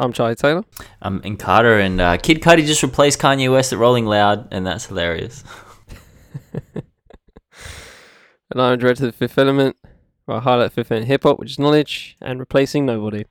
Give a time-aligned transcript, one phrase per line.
[0.00, 0.64] I'm Charlie Taylor.
[1.02, 4.66] I'm in Carter, and uh, Kid Cudi just replaced Kanye West at Rolling Loud, and
[4.66, 5.44] that's hilarious.
[8.52, 9.76] And I'm director of the Fifth Element,
[10.24, 13.24] where I highlight Fifth Element hip hop, which is knowledge, and replacing nobody.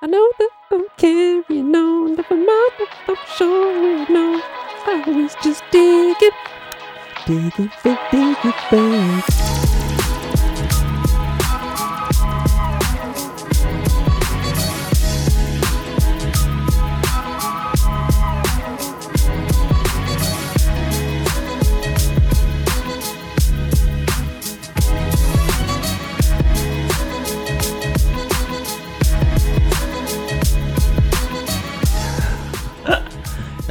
[0.00, 2.72] I know that I'm carrying on, but I'm not,
[3.08, 4.40] I'm sure you know.
[4.86, 6.30] I was just digging,
[7.26, 9.61] digging for digging back.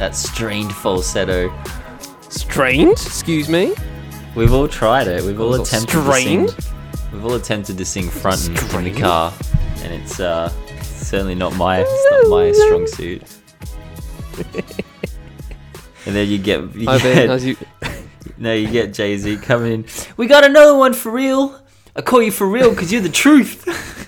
[0.02, 1.56] That strained falsetto.
[2.28, 2.90] Strained?
[2.90, 3.72] Excuse me?
[4.34, 5.22] We've all tried it.
[5.22, 6.48] We've all attempted strained?
[6.48, 6.74] to sing.
[7.12, 9.32] We've all attempted to sing front in, the car,
[9.76, 10.48] and it's uh,
[10.82, 13.22] certainly not my it's not my strong suit.
[16.06, 17.56] and then you get you I get, you,
[18.38, 19.86] no, you get Jay Z coming in.
[20.16, 21.62] We got another one for real.
[21.94, 23.68] I call you for real because you're the truth.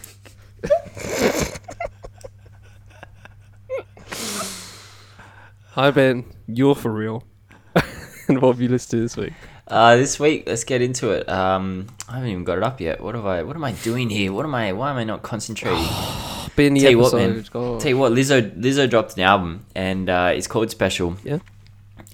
[5.75, 7.25] Hi Ben, you're for real.
[8.29, 9.33] and what have you listened to this week?
[9.67, 11.29] Uh, this week, let's get into it.
[11.29, 13.01] Um, I haven't even got it up yet.
[13.01, 13.43] What have I?
[13.43, 14.33] What am I doing here?
[14.33, 14.73] What am I?
[14.73, 15.85] Why am I not concentrating?
[16.55, 17.35] The Tell you what, episode.
[17.35, 17.45] man.
[17.51, 17.81] God.
[17.81, 21.17] Tell you what, Lizzo Lizzo dropped an album and uh, it's called Special.
[21.25, 21.41] Yeah.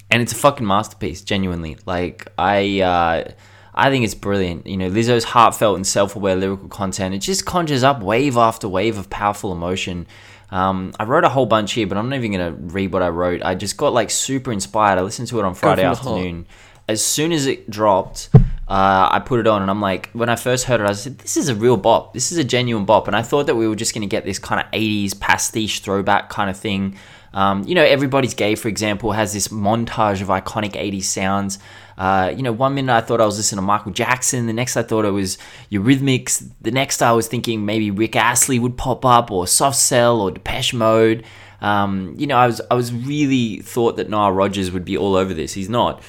[0.09, 1.77] And it's a fucking masterpiece, genuinely.
[1.85, 3.31] Like I uh,
[3.75, 4.65] I think it's brilliant.
[4.65, 7.13] You know, Lizzo's heartfelt and self-aware lyrical content.
[7.13, 10.07] It just conjures up wave after wave of powerful emotion.
[10.51, 13.09] Um, I wrote a whole bunch here, but I'm not even gonna read what I
[13.09, 13.41] wrote.
[13.41, 14.99] I just got like super inspired.
[14.99, 16.17] I listened to it on Friday from the heart.
[16.17, 16.47] afternoon.
[16.89, 20.35] As soon as it dropped, uh, I put it on, and I'm like, when I
[20.35, 22.13] first heard it, I said, "This is a real bop.
[22.13, 24.25] This is a genuine bop." And I thought that we were just going to get
[24.25, 26.97] this kind of '80s pastiche throwback kind of thing.
[27.33, 31.59] Um, you know, everybody's gay, for example, has this montage of iconic '80s sounds.
[32.01, 34.75] Uh, you know, one minute I thought I was listening to Michael Jackson, the next
[34.75, 35.37] I thought it was
[35.71, 40.19] Eurythmics, the next I was thinking maybe Rick Astley would pop up, or Soft Cell,
[40.19, 41.23] or Depeche Mode.
[41.61, 45.15] Um, you know, I was I was really thought that Nile Rodgers would be all
[45.15, 45.53] over this.
[45.53, 46.01] He's not,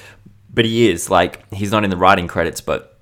[0.51, 1.11] but he is.
[1.11, 2.97] Like he's not in the writing credits, but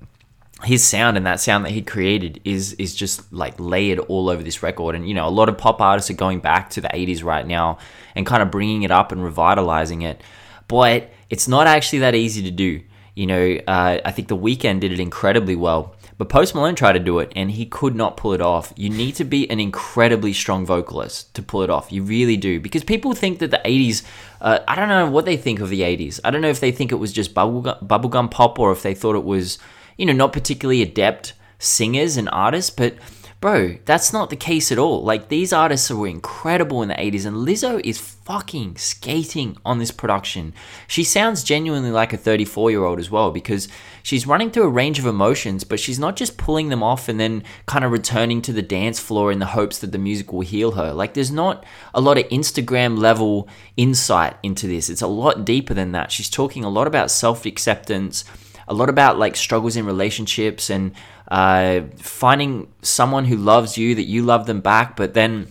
[0.66, 4.44] his sound and that sound that he created is is just like layered all over
[4.44, 4.96] this record.
[4.96, 7.47] And you know, a lot of pop artists are going back to the '80s right
[7.47, 7.78] now
[8.16, 10.19] and kind of bringing it up and revitalizing it.
[10.68, 12.81] But it's not actually that easy to do.
[13.16, 15.96] You know, uh, I think The Weeknd did it incredibly well.
[16.18, 18.72] But Post Malone tried to do it and he could not pull it off.
[18.75, 21.92] You need to be an incredibly strong vocalist to pull it off.
[21.92, 22.59] You really do.
[22.59, 24.03] Because people think that the 80s,
[24.40, 26.19] uh, I don't know what they think of the 80s.
[26.24, 28.94] I don't know if they think it was just bubblegum, bubblegum pop or if they
[28.94, 29.58] thought it was,
[29.98, 32.69] you know, not particularly adept singers and artists.
[32.69, 32.98] But
[33.41, 35.03] bro, that's not the case at all.
[35.03, 39.90] Like these artists were incredible in the 80s and Lizzo is fucking skating on this
[39.90, 40.53] production.
[40.88, 43.68] She sounds genuinely like a 34-year-old as well because
[44.03, 47.19] she's running through a range of emotions, but she's not just pulling them off and
[47.19, 50.41] then kind of returning to the dance floor in the hopes that the music will
[50.41, 50.94] heal her.
[50.94, 51.66] Like there's not
[51.96, 54.88] a lot of Instagram level insight into this.
[54.88, 56.12] It's a lot deeper than that.
[56.12, 58.24] She's talking a lot about self-acceptance,
[58.68, 60.94] a lot about like struggles in relationships and
[61.31, 65.47] uh, finding someone who loves you that you love them back, but then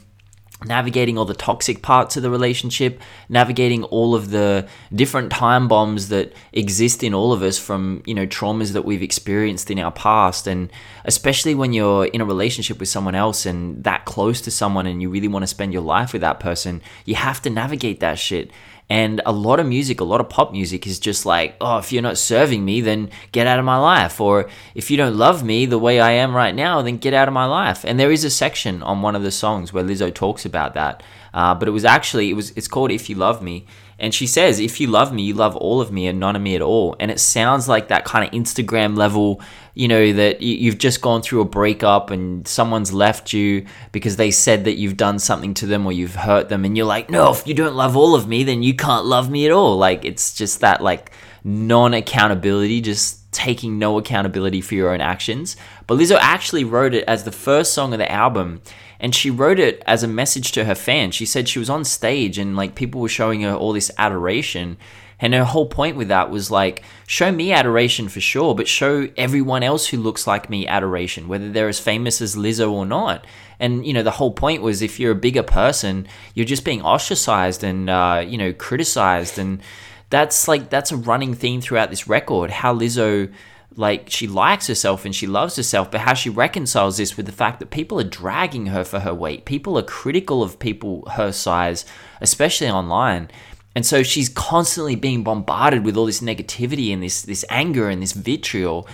[0.67, 6.11] navigating all the toxic parts of the relationship, navigating all of the different time bombs
[6.11, 9.91] that exist in all of us from, you know, traumas that we've experienced in our
[9.91, 10.47] past.
[10.47, 10.71] And
[11.07, 15.01] especially when you're in a relationship with someone else and that close to someone and
[15.01, 18.19] you really want to spend your life with that person, you have to navigate that
[18.19, 18.51] shit.
[18.91, 21.93] And a lot of music, a lot of pop music is just like, oh, if
[21.93, 24.21] you're not serving me, then get out of my life.
[24.21, 27.29] Or if you don't love me the way I am right now, then get out
[27.29, 27.85] of my life.
[27.85, 31.05] And there is a section on one of the songs where Lizzo talks about that.
[31.33, 33.65] Uh, but it was actually, it was, it's called If You Love Me.
[34.01, 36.43] And she says, if you love me, you love all of me and none of
[36.43, 36.97] me at all.
[36.99, 39.41] And it sounds like that kind of Instagram level,
[39.75, 44.17] you know, that you- you've just gone through a breakup and someone's left you because
[44.17, 46.65] they said that you've done something to them or you've hurt them.
[46.65, 49.31] And you're like, no, if you don't love all of me, then you can't love
[49.31, 49.77] me at all.
[49.77, 51.13] Like, it's just that, like,
[51.45, 55.57] non accountability, just taking no accountability for your own actions.
[55.87, 58.61] But Lizzo actually wrote it as the first song of the album
[59.01, 61.15] and she wrote it as a message to her fans.
[61.15, 64.77] She said she was on stage and like people were showing her all this adoration.
[65.23, 69.09] And her whole point with that was like, show me adoration for sure, but show
[69.17, 73.27] everyone else who looks like me adoration, whether they're as famous as Lizzo or not.
[73.59, 76.81] And, you know, the whole point was if you're a bigger person, you're just being
[76.81, 79.39] ostracized and, uh, you know, criticized.
[79.39, 79.61] And
[80.09, 83.31] that's like, that's a running theme throughout this record, how Lizzo
[83.77, 87.33] like she likes herself and she loves herself, but how she reconciles this with the
[87.33, 89.45] fact that people are dragging her for her weight.
[89.45, 91.85] People are critical of people her size,
[92.21, 93.31] especially online.
[93.75, 98.03] And so she's constantly being bombarded with all this negativity and this this anger and
[98.03, 98.89] this vitriol.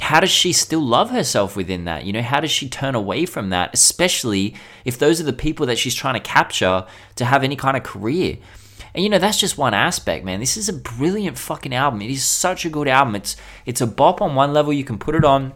[0.00, 2.04] How does she still love herself within that?
[2.04, 5.64] You know, how does she turn away from that, especially if those are the people
[5.66, 6.84] that she's trying to capture
[7.14, 8.36] to have any kind of career?
[8.96, 10.40] And you know, that's just one aspect, man.
[10.40, 12.00] This is a brilliant fucking album.
[12.00, 13.14] It is such a good album.
[13.14, 14.72] It's it's a bop on one level.
[14.72, 15.52] You can put it on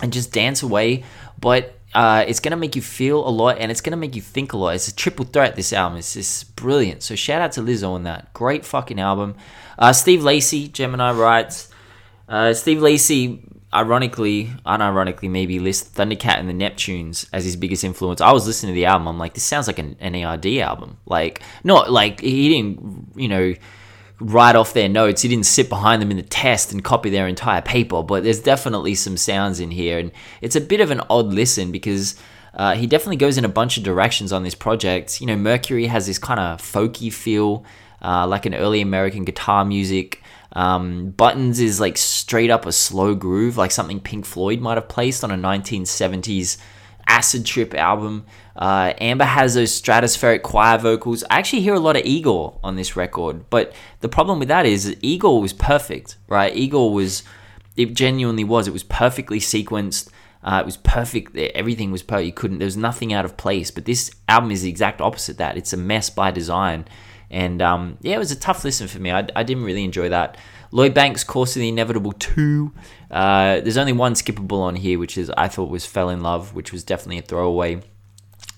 [0.00, 1.02] and just dance away,
[1.40, 4.52] but uh, it's gonna make you feel a lot and it's gonna make you think
[4.52, 4.76] a lot.
[4.76, 5.56] It's a triple threat.
[5.56, 7.02] This album It's just brilliant.
[7.02, 8.32] So shout out to Lizzo on that.
[8.32, 9.34] Great fucking album.
[9.76, 11.72] Uh, Steve Lacy, Gemini Rights.
[12.28, 13.42] Uh, Steve Lacy
[13.72, 18.20] ironically, unironically, maybe list Thundercat and the Neptunes as his biggest influence.
[18.20, 19.08] I was listening to the album.
[19.08, 20.98] I'm like, this sounds like an, an album.
[21.06, 23.54] Like, not like he didn't, you know,
[24.20, 25.22] write off their notes.
[25.22, 28.02] He didn't sit behind them in the test and copy their entire paper.
[28.02, 31.72] But there's definitely some sounds in here, and it's a bit of an odd listen
[31.72, 32.16] because.
[32.54, 35.20] Uh, he definitely goes in a bunch of directions on this project.
[35.20, 37.64] You know, Mercury has this kind of folky feel,
[38.02, 40.22] uh, like an early American guitar music.
[40.52, 44.88] Um, Buttons is like straight up a slow groove, like something Pink Floyd might have
[44.88, 46.58] placed on a 1970s
[47.06, 48.26] acid trip album.
[48.56, 51.24] Uh, Amber has those stratospheric choir vocals.
[51.30, 54.66] I actually hear a lot of Igor on this record, but the problem with that
[54.66, 56.54] is Igor was perfect, right?
[56.54, 57.22] Igor was,
[57.76, 58.66] it genuinely was.
[58.68, 60.10] It was perfectly sequenced.
[60.42, 61.36] Uh, it was perfect.
[61.36, 62.26] Everything was perfect.
[62.26, 62.58] You couldn't.
[62.58, 63.70] There was nothing out of place.
[63.70, 65.36] But this album is the exact opposite.
[65.38, 66.86] That it's a mess by design.
[67.30, 69.10] And um, yeah, it was a tough listen for me.
[69.10, 70.36] I, I didn't really enjoy that.
[70.70, 72.72] Lloyd Banks' Course of the Inevitable 2.
[73.10, 76.54] Uh, there's only one skippable on here, which is I thought was Fell in Love,
[76.54, 77.80] which was definitely a throwaway.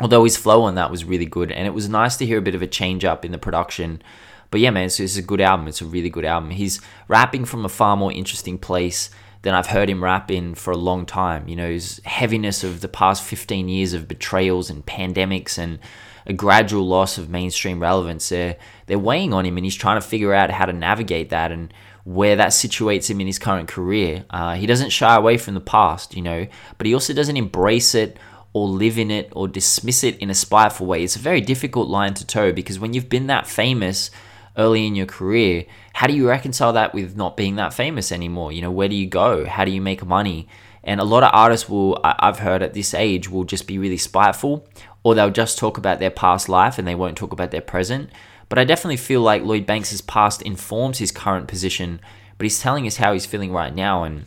[0.01, 2.43] Although his flow on that was really good, and it was nice to hear a
[2.43, 4.03] bit of a change up in the production.
[4.51, 5.69] But yeah, man, it's, it's a good album.
[5.69, 6.51] It's a really good album.
[6.51, 9.11] He's rapping from a far more interesting place
[9.43, 11.49] than I've heard him rap in for a long time.
[11.49, 15.79] You know, his heaviness of the past 15 years of betrayals and pandemics and
[16.27, 18.29] a gradual loss of mainstream relevance.
[18.29, 18.57] They're,
[18.87, 21.73] they're weighing on him, and he's trying to figure out how to navigate that and
[22.05, 24.25] where that situates him in his current career.
[24.31, 26.47] Uh, he doesn't shy away from the past, you know,
[26.79, 28.19] but he also doesn't embrace it
[28.53, 31.05] or live in it or dismiss it in a spiteful way.
[31.05, 34.11] It's a very difficult line to toe because when you've been that famous
[34.57, 38.51] early in your career, how do you reconcile that with not being that famous anymore?
[38.51, 39.47] You know, where do you go?
[39.47, 40.49] How do you make money?
[40.83, 43.99] And a lot of artists will, I've heard at this age, will just be really
[43.99, 44.67] spiteful
[45.02, 48.11] or they'll just talk about their past life and they won't talk about their present.
[48.49, 52.00] But I definitely feel like Lloyd Banks' past informs his current position,
[52.37, 54.02] but he's telling us how he's feeling right now.
[54.02, 54.26] And,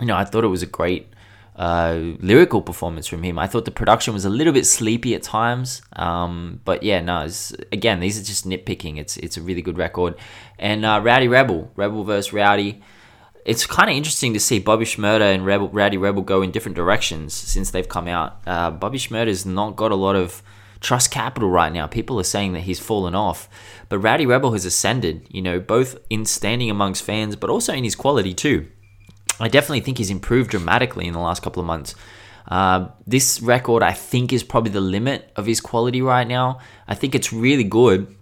[0.00, 1.14] you know, I thought it was a great
[1.56, 3.38] uh, lyrical performance from him.
[3.38, 7.28] I thought the production was a little bit sleepy at times, um, but yeah, no.
[7.70, 8.98] again, these are just nitpicking.
[8.98, 10.16] It's it's a really good record,
[10.58, 12.82] and uh, Rowdy Rebel, Rebel versus Rowdy
[13.44, 16.76] it's kind of interesting to see Bobby Shmurda and Rebel, Rowdy Rebel go in different
[16.76, 18.40] directions since they've come out.
[18.46, 20.42] Uh, Bobby Shmurda's not got a lot of
[20.80, 21.86] trust capital right now.
[21.86, 23.48] People are saying that he's fallen off,
[23.88, 25.26] but Rowdy Rebel has ascended.
[25.30, 28.68] You know, both in standing amongst fans, but also in his quality too.
[29.40, 31.94] I definitely think he's improved dramatically in the last couple of months.
[32.46, 36.60] Uh, this record, I think, is probably the limit of his quality right now.
[36.86, 38.14] I think it's really good,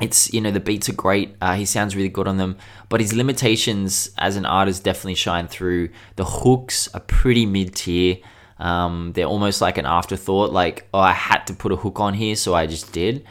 [0.00, 1.36] it's you know the beats are great.
[1.40, 2.56] Uh, he sounds really good on them.
[2.88, 5.90] But his limitations as an artist definitely shine through.
[6.16, 8.18] The hooks are pretty mid-tier.
[8.58, 12.14] Um, they're almost like an afterthought like oh i had to put a hook on
[12.14, 13.24] here so i just did.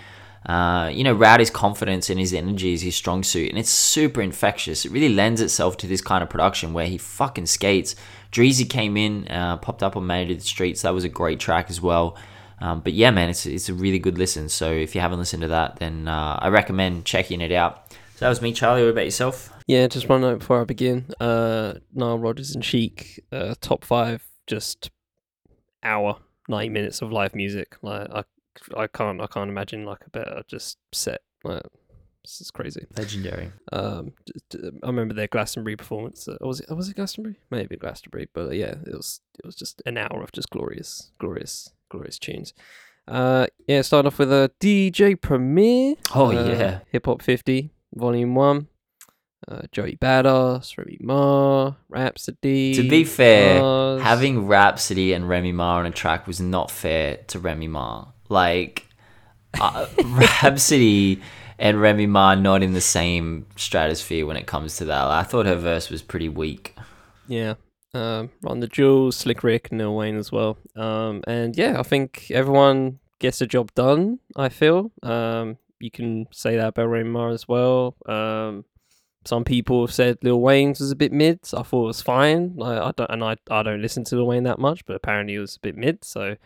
[0.46, 4.22] Uh, you know rowdy's confidence and his energy is his strong suit and it's super
[4.22, 4.86] infectious.
[4.86, 7.96] It really lends itself to this kind of production where he fucking skates.
[8.32, 10.84] Dreezy came in uh, popped up on Maynard streets.
[10.84, 12.18] That was a great track as well
[12.60, 14.50] um, but yeah, man, it's it's a really good listen.
[14.50, 17.92] So if you haven't listened to that, then uh, I recommend checking it out.
[18.16, 18.82] So that was me, Charlie.
[18.82, 19.54] What about yourself?
[19.68, 21.06] Yeah, just one note before I begin.
[21.20, 24.90] Uh, Nile Rodgers and Chic, uh, top five, just
[25.84, 27.78] hour, ninety minutes of live music.
[27.82, 28.24] Like I,
[28.76, 31.22] I can't, I can't imagine like a better just set.
[31.44, 31.62] Like
[32.24, 32.88] this is crazy.
[32.98, 33.52] Legendary.
[33.72, 34.14] Um,
[34.84, 36.28] I remember their Glastonbury performance.
[36.28, 36.76] Uh, was it?
[36.76, 37.36] Was it Glastonbury?
[37.52, 38.30] Maybe Glastonbury.
[38.34, 39.22] But yeah, it was.
[39.38, 42.54] It was just an hour of just glorious, glorious glorious tunes.
[43.08, 45.96] Uh, yeah, start off with a DJ Premier.
[46.14, 48.68] Oh uh, yeah, Hip Hop 50, Volume One.
[49.48, 52.74] Uh, Joey Badass, Remy Ma, Rapsody.
[52.74, 54.02] To be fair, Mars.
[54.02, 58.08] having Rapsody and Remy Ma on a track was not fair to Remy Ma.
[58.28, 58.88] Like,
[59.62, 61.22] uh, Rapsody
[61.60, 65.08] and Remy Ma not in the same stratosphere when it comes to that.
[65.08, 66.76] I thought her verse was pretty weak.
[67.28, 67.54] Yeah,
[67.94, 70.58] um, Run the Jewels, Slick Rick, Lil Wayne as well.
[70.76, 74.20] Um, and yeah, I think everyone gets the job done.
[74.36, 74.92] I feel.
[75.04, 77.96] Um, you can say that about Remy Ma as well.
[78.08, 78.66] Um,
[79.26, 81.40] some people have said Lil Wayne's was a bit mid.
[81.54, 82.58] I thought it was fine.
[82.62, 85.36] I, I don't and I, I don't listen to Lil Wayne that much, but apparently
[85.36, 86.04] it was a bit mid.
[86.06, 86.40] So It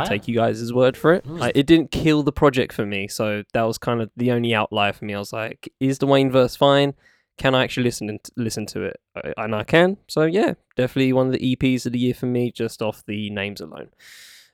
[0.00, 1.24] I'll take you guys' word for it.
[1.24, 4.30] It Like, it didn't kill the project for me, so that was kind of the
[4.30, 5.14] only outlier for me.
[5.14, 6.94] I was like, is the Wayne verse fine?
[7.38, 9.00] Can I actually listen and listen to it?
[9.36, 9.96] And I can.
[10.08, 13.30] So yeah, definitely one of the EPs of the year for me, just off the
[13.30, 13.88] names alone.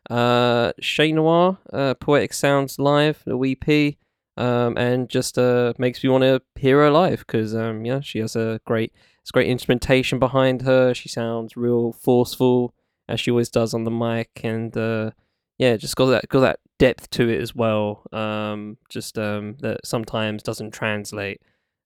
[0.09, 3.97] Uh, Shay Noir, uh, Poetic Sounds live, the EP,
[4.43, 8.21] um, and just uh makes me want to hear her live because um yeah, she
[8.21, 10.95] has a great, it's great instrumentation behind her.
[10.95, 12.73] She sounds real forceful
[13.09, 15.11] as she always does on the mic, and uh,
[15.59, 18.05] yeah, just got that got that depth to it as well.
[18.13, 21.43] Um, just um, that sometimes doesn't translate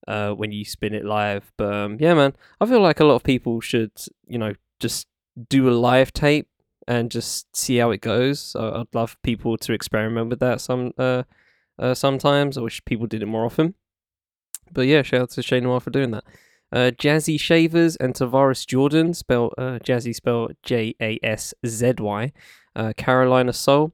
[0.09, 1.53] uh, when you spin it live.
[1.57, 3.93] But um, yeah, man, I feel like a lot of people should,
[4.27, 5.07] you know, just
[5.49, 6.49] do a live tape
[6.89, 8.57] and just see how it goes.
[8.59, 11.23] I'd love people to experiment with that some uh,
[11.79, 12.59] uh, sometimes.
[12.59, 13.75] I wish people did it more often.
[14.73, 16.25] But yeah, shout out to Shane Noir for doing that.
[16.73, 22.33] Uh, Jazzy Shavers and Tavares Jordan, spell uh, Jazzy spell J A S Z Y.
[22.75, 23.93] Uh, Carolina Soul.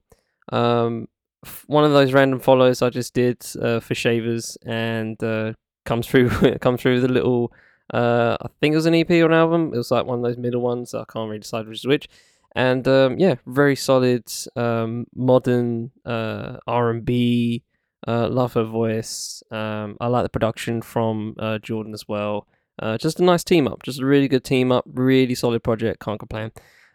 [0.53, 1.09] Um,
[1.45, 5.53] f- one of those random follows I just did uh, for Shavers and uh,
[5.85, 6.29] comes through
[6.61, 7.53] comes through the little.
[7.91, 9.73] Uh, I think it was an EP or an album.
[9.73, 10.93] It was like one of those middle ones.
[10.93, 12.07] I can't really decide which is which.
[12.55, 17.63] And um, yeah, very solid, um, modern uh, R and B.
[18.07, 19.43] Uh, love her voice.
[19.51, 22.47] Um, I like the production from uh, Jordan as well.
[22.81, 23.83] Uh, just a nice team up.
[23.83, 24.85] Just a really good team up.
[24.87, 25.99] Really solid project.
[25.99, 26.51] Can't complain.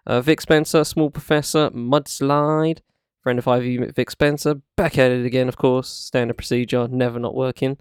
[0.06, 2.80] Uh, Vic Spencer, Small Professor, Mudslide,
[3.22, 5.88] friend of Ivy, Vic Spencer, back at it again, of course.
[5.88, 7.78] Standard procedure, never not working.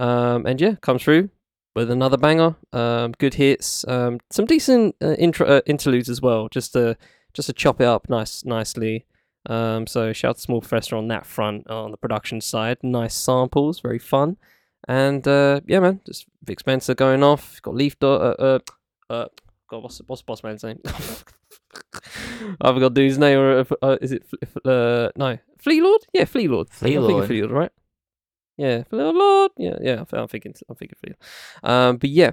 [0.00, 1.28] Um, and yeah, comes through
[1.76, 2.56] with another banger.
[2.72, 6.96] Um, good hits, um, some decent uh, intro uh, interludes as well, just to
[7.34, 9.04] just to chop it up nice nicely.
[9.46, 12.78] Um, so shout out to Small Professor on that front on the production side.
[12.82, 14.38] Nice samples, very fun.
[14.88, 17.60] And uh, yeah, man, just Vic Spencer going off.
[17.60, 18.20] Got Leaf Dot.
[18.20, 18.58] Uh, uh,
[19.12, 19.28] uh,
[19.68, 20.80] God, what's what's Boss Man's name?
[22.60, 23.38] I forgot dude's name.
[23.38, 24.24] Or uh, uh, is it?
[24.64, 26.00] Uh, no, Flee Lord.
[26.14, 26.70] Yeah, Flee Lord.
[26.70, 27.26] Flee Lord.
[27.26, 27.72] Flee Lord, right?
[28.60, 29.52] Yeah, Flee Lord.
[29.56, 30.04] Yeah, yeah.
[30.12, 30.54] I'm thinking.
[30.68, 31.14] I'm thinking Flea.
[31.62, 32.32] Um, but yeah,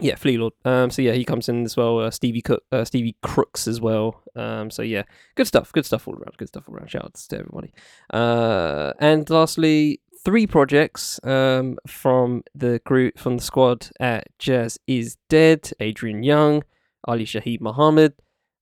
[0.00, 0.54] yeah, Flee Lord.
[0.64, 2.00] Um, so yeah, he comes in as well.
[2.00, 4.22] Uh, Stevie Cook, uh, Stevie Crooks as well.
[4.34, 5.04] Um, so yeah,
[5.36, 5.70] good stuff.
[5.70, 6.36] Good stuff all around.
[6.36, 6.90] Good stuff all around.
[6.90, 7.72] Shout outs to everybody.
[8.12, 15.16] Uh, and lastly, three projects um from the group from the squad at Jazz is
[15.28, 15.70] Dead.
[15.78, 16.64] Adrian Younge,
[17.04, 18.14] Ali Shaheed Muhammad.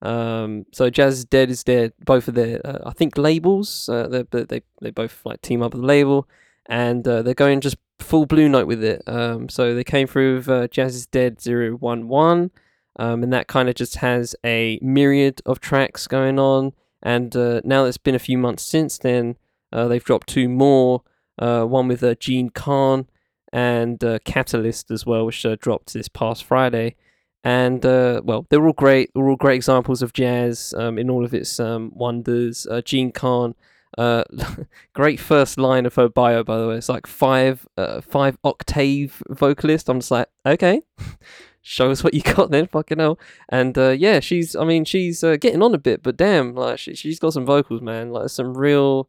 [0.03, 3.89] Um, so Jazz is Dead is their both of their uh, I think labels.
[3.89, 6.29] Uh, they they they both like team up with the label,
[6.69, 9.03] and uh, they're going just full blue note with it.
[9.07, 12.51] Um, so they came through with uh, Jazz is Dead 011,
[12.99, 16.73] um, and that kind of just has a myriad of tracks going on.
[17.03, 19.37] And uh, now it's been a few months since then,
[19.73, 21.03] uh, they've dropped two more.
[21.39, 23.07] Uh, one with uh, Jean Carne
[23.53, 26.97] and uh, Katalyst as well, which dropped this past Friday.
[27.45, 29.11] And well, they're all great.
[29.15, 32.67] They're all great examples of jazz um, in all of its um, wonders.
[32.85, 33.55] Jean Carne,
[33.97, 34.25] uh,
[34.93, 36.77] great first line of her bio, by the way.
[36.77, 39.89] It's like five, uh, five octave vocalist.
[39.89, 40.83] I'm just like, okay,
[41.63, 43.19] show us what you got then, fucking hell.
[43.49, 46.79] And uh, yeah, she's, I mean, she's uh, getting on a bit, but damn, like
[46.79, 48.11] she, she's got some vocals, man.
[48.11, 49.09] Like some real,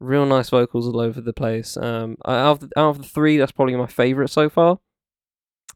[0.00, 1.76] real nice vocals all over the place.
[1.76, 4.78] Um, out of the, out of the three, that's probably my favorite so far.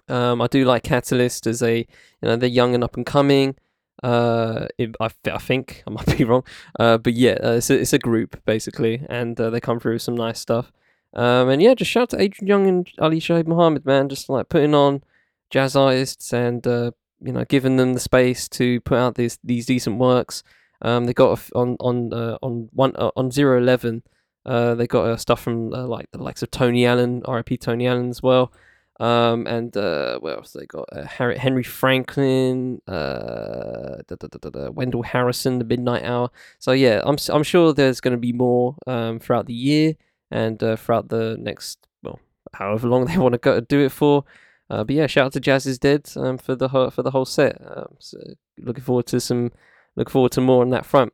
[0.08, 1.86] Um, I do like Katalyst as a, you
[2.22, 3.56] know, they're young and up and coming.
[4.02, 6.44] Uh, it, I, I think I might be wrong,
[6.78, 9.94] uh, but yeah, uh, it's a, it's a group basically, and uh, they come through
[9.94, 10.72] with some nice stuff.
[11.14, 14.28] Um, and yeah, just shout out to Adrian Younge and Ali Shaheed Muhammad, man, just
[14.28, 15.02] like putting on
[15.50, 16.90] jazz artists and uh,
[17.20, 20.42] you know giving them the space to put out these these decent works.
[20.80, 24.02] Um, they got on on uh, on one uh, on zero eleven.
[24.44, 27.58] Uh, they got uh, stuff from uh, like the likes of Tony Allen, R.I.P.
[27.58, 28.52] Tony Allen as well.
[29.00, 30.88] Um, and uh, what else they got?
[30.92, 36.30] Uh, Harry, Henry Franklin, uh, da, da, da, Wendell Harrison, The Midnight Hour.
[36.58, 39.94] So yeah, I'm I'm sure there's going to be more um, throughout the year
[40.30, 42.20] and uh, throughout the next well,
[42.54, 44.24] however long they want to go do it for.
[44.70, 47.10] Uh, but yeah, shout out to Jazz is Dead um, for the whole, for the
[47.10, 47.60] whole set.
[47.60, 48.18] Um, so
[48.58, 49.52] looking forward to some,
[49.96, 51.12] look forward to more on that front.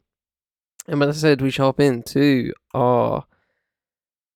[0.86, 3.24] And as I said, we shall hop into our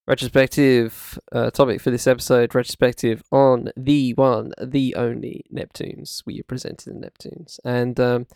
[0.07, 2.55] retrospective uh, topic for this episode.
[2.55, 6.23] Retrospective on the one, the only Neptunes.
[6.27, 8.27] We presented the Neptunes, and um,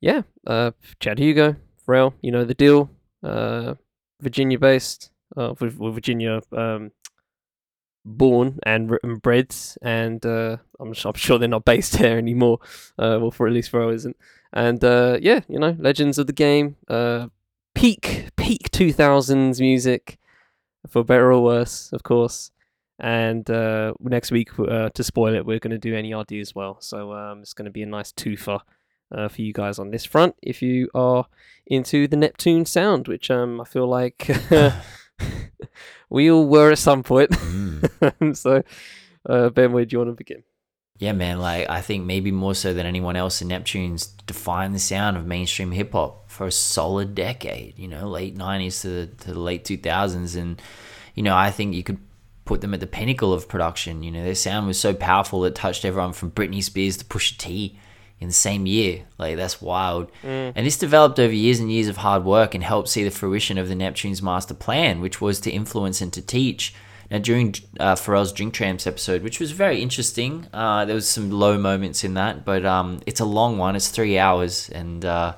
[0.00, 2.90] yeah, uh, Chad Hugo, Pharrell, you know the deal.
[3.22, 3.74] Uh,
[4.20, 6.92] Virginia based, uh, with, with Virginia um,
[8.04, 12.58] born and, bred, and uh, I'm, s- I'm sure they're not based there anymore.
[12.98, 14.16] Uh, well, for at least Pharrell isn't.
[14.52, 16.76] And uh, yeah, you know, legends of the game.
[17.74, 20.16] Peak peak 2000s music,
[20.88, 22.50] for better or worse, of course.
[23.00, 26.80] And uh, next week, uh, to spoil it, we're going to do NERD as well.
[26.80, 28.60] So um, it's going to be a nice twofer
[29.12, 31.26] uh, for you guys on this front if you are
[31.66, 34.30] into the Neptune sound, which um, I feel like
[36.10, 37.30] we all were at some point.
[37.30, 38.36] Mm.
[38.36, 38.62] so,
[39.28, 40.42] uh, Ben, where do you want to begin?
[40.98, 41.40] Yeah, man.
[41.40, 45.26] Like I think maybe more so than anyone else, the Neptunes defined the sound of
[45.26, 47.78] mainstream hip hop for a solid decade.
[47.78, 50.62] You know, late '90s to the, to the late 2000s, and
[51.14, 51.98] you know, I think you could
[52.44, 54.02] put them at the pinnacle of production.
[54.02, 57.38] You know, their sound was so powerful it touched everyone from Britney Spears to Pusha
[57.38, 57.78] T
[58.20, 59.04] in the same year.
[59.18, 60.12] Like that's wild.
[60.22, 60.52] Mm.
[60.54, 63.58] And this developed over years and years of hard work and helped see the fruition
[63.58, 66.74] of the Neptune's master plan, which was to influence and to teach.
[67.10, 71.30] Now, during uh, Pharrell's Drink Champs episode, which was very interesting, uh, there was some
[71.30, 73.76] low moments in that, but um, it's a long one.
[73.76, 75.34] It's three hours, and uh,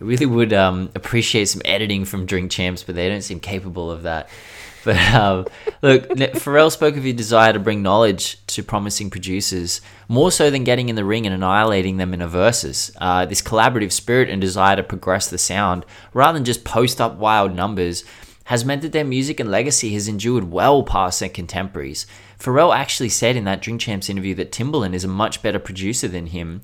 [0.00, 3.90] I really would um, appreciate some editing from Drink Champs, but they don't seem capable
[3.90, 4.28] of that.
[4.86, 5.46] But um,
[5.82, 10.62] look, Pharrell spoke of his desire to bring knowledge to promising producers, more so than
[10.62, 12.92] getting in the ring and annihilating them in a versus.
[12.98, 17.16] Uh, this collaborative spirit and desire to progress the sound, rather than just post up
[17.16, 18.04] wild numbers,
[18.46, 22.06] has meant that their music and legacy has endured well past their contemporaries.
[22.38, 26.06] Pharrell actually said in that Drink Champs interview that Timbaland is a much better producer
[26.06, 26.62] than him.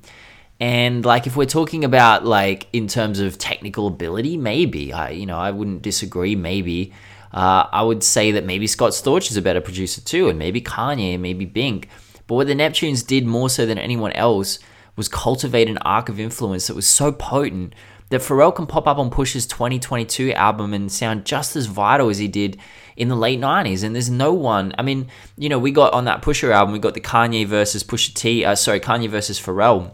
[0.61, 5.25] And like if we're talking about like in terms of technical ability, maybe I you
[5.25, 6.35] know I wouldn't disagree.
[6.37, 6.93] Maybe
[7.33, 10.61] uh, I would say that maybe Scott Storch is a better producer too, and maybe
[10.61, 11.89] Kanye, and maybe Bink.
[12.27, 14.59] But what the Neptunes did more so than anyone else
[14.95, 17.73] was cultivate an arc of influence that was so potent
[18.13, 22.19] that Pharrell can pop up on Push's 2022 album and sound just as vital as
[22.19, 22.59] he did
[22.95, 23.83] in the late 90s.
[23.83, 26.79] And there's no one, I mean, you know, we got on that Pusha album, we
[26.79, 29.93] got the Kanye versus Pusha T, uh, sorry, Kanye versus Pharrell.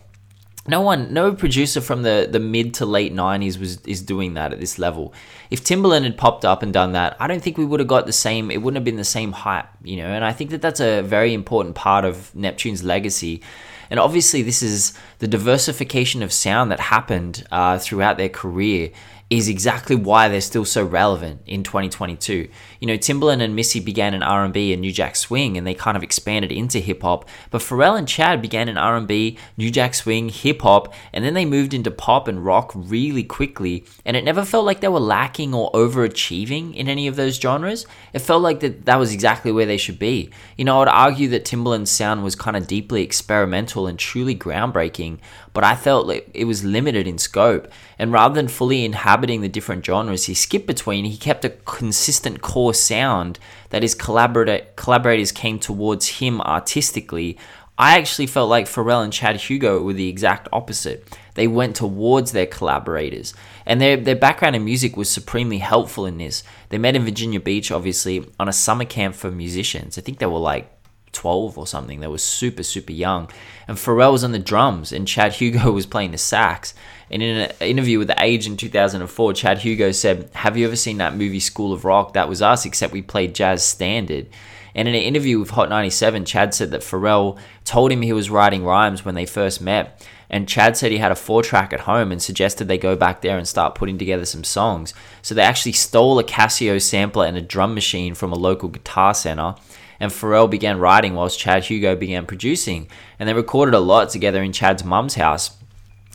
[0.68, 4.52] No one no producer from the, the mid to late 90s was is doing that
[4.52, 5.14] at this level.
[5.50, 8.06] If Timbaland had popped up and done that i don't think we would have got
[8.06, 10.62] the same it wouldn't have been the same hype you know and i think that
[10.62, 13.42] that's a very important part of neptune's legacy
[13.90, 18.92] and obviously this is the diversification of sound that happened uh, throughout their career
[19.30, 22.50] is exactly why they're still so relevant in 2022.
[22.80, 25.96] You know, Timbaland and Missy began in R&B and New Jack Swing, and they kind
[25.96, 27.30] of expanded into hip hop.
[27.52, 31.46] But Pharrell and Chad began in R&B, New Jack Swing, hip hop, and then they
[31.46, 33.86] moved into pop and rock really quickly.
[34.04, 37.86] And it never felt like they were lacking or overachieving in any of those genres.
[38.14, 40.32] It felt like that that was exactly where they should be.
[40.58, 44.36] You know, I would argue that Timbaland's sound was kind of deeply experimental and truly
[44.36, 45.20] groundbreaking,
[45.60, 47.68] but I felt like it was limited in scope.
[47.98, 52.42] And rather than fully inhabiting the different genres he skipped between, he kept a consistent
[52.42, 53.40] core sound
[53.72, 57.38] that his collaborator, collaborators came towards him artistically.
[57.78, 61.06] I actually felt like Pharrell and Chad Hugo were the exact opposite.
[61.34, 63.34] They went towards their collaborators.
[63.66, 66.42] And their, their background in music was supremely helpful in this.
[66.70, 69.98] They met in Virginia Beach, obviously, on a summer camp for musicians.
[69.98, 70.72] I think they were like
[71.20, 72.00] 12 or something.
[72.00, 73.30] They were super, super young.
[73.68, 76.74] And Pharrell was on the drums and Chad Hugo was playing the sax.
[77.12, 80.78] And in an interview with The Age in 2004, Chad Hugo said, Have you ever
[80.78, 82.14] seen that movie School of Rock?
[82.14, 84.28] That was us, except we played jazz standard.
[84.74, 88.30] And in an interview with Hot 97, Chad said that Pharrell told him he was
[88.30, 90.08] writing rhymes when they first met.
[90.30, 93.20] And Chad said he had a four track at home and suggested they go back
[93.20, 94.94] there and start putting together some songs.
[95.22, 99.14] So they actually stole a Casio sampler and a drum machine from a local guitar
[99.14, 99.56] center
[100.00, 102.88] and Pharrell began writing whilst Chad Hugo began producing.
[103.20, 105.58] And they recorded a lot together in Chad's mum's house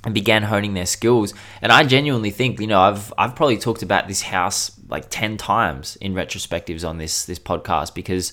[0.05, 1.35] and began honing their skills.
[1.63, 5.37] And I genuinely think, you know, I've I've probably talked about this house like 10
[5.37, 8.33] times in retrospectives on this this podcast because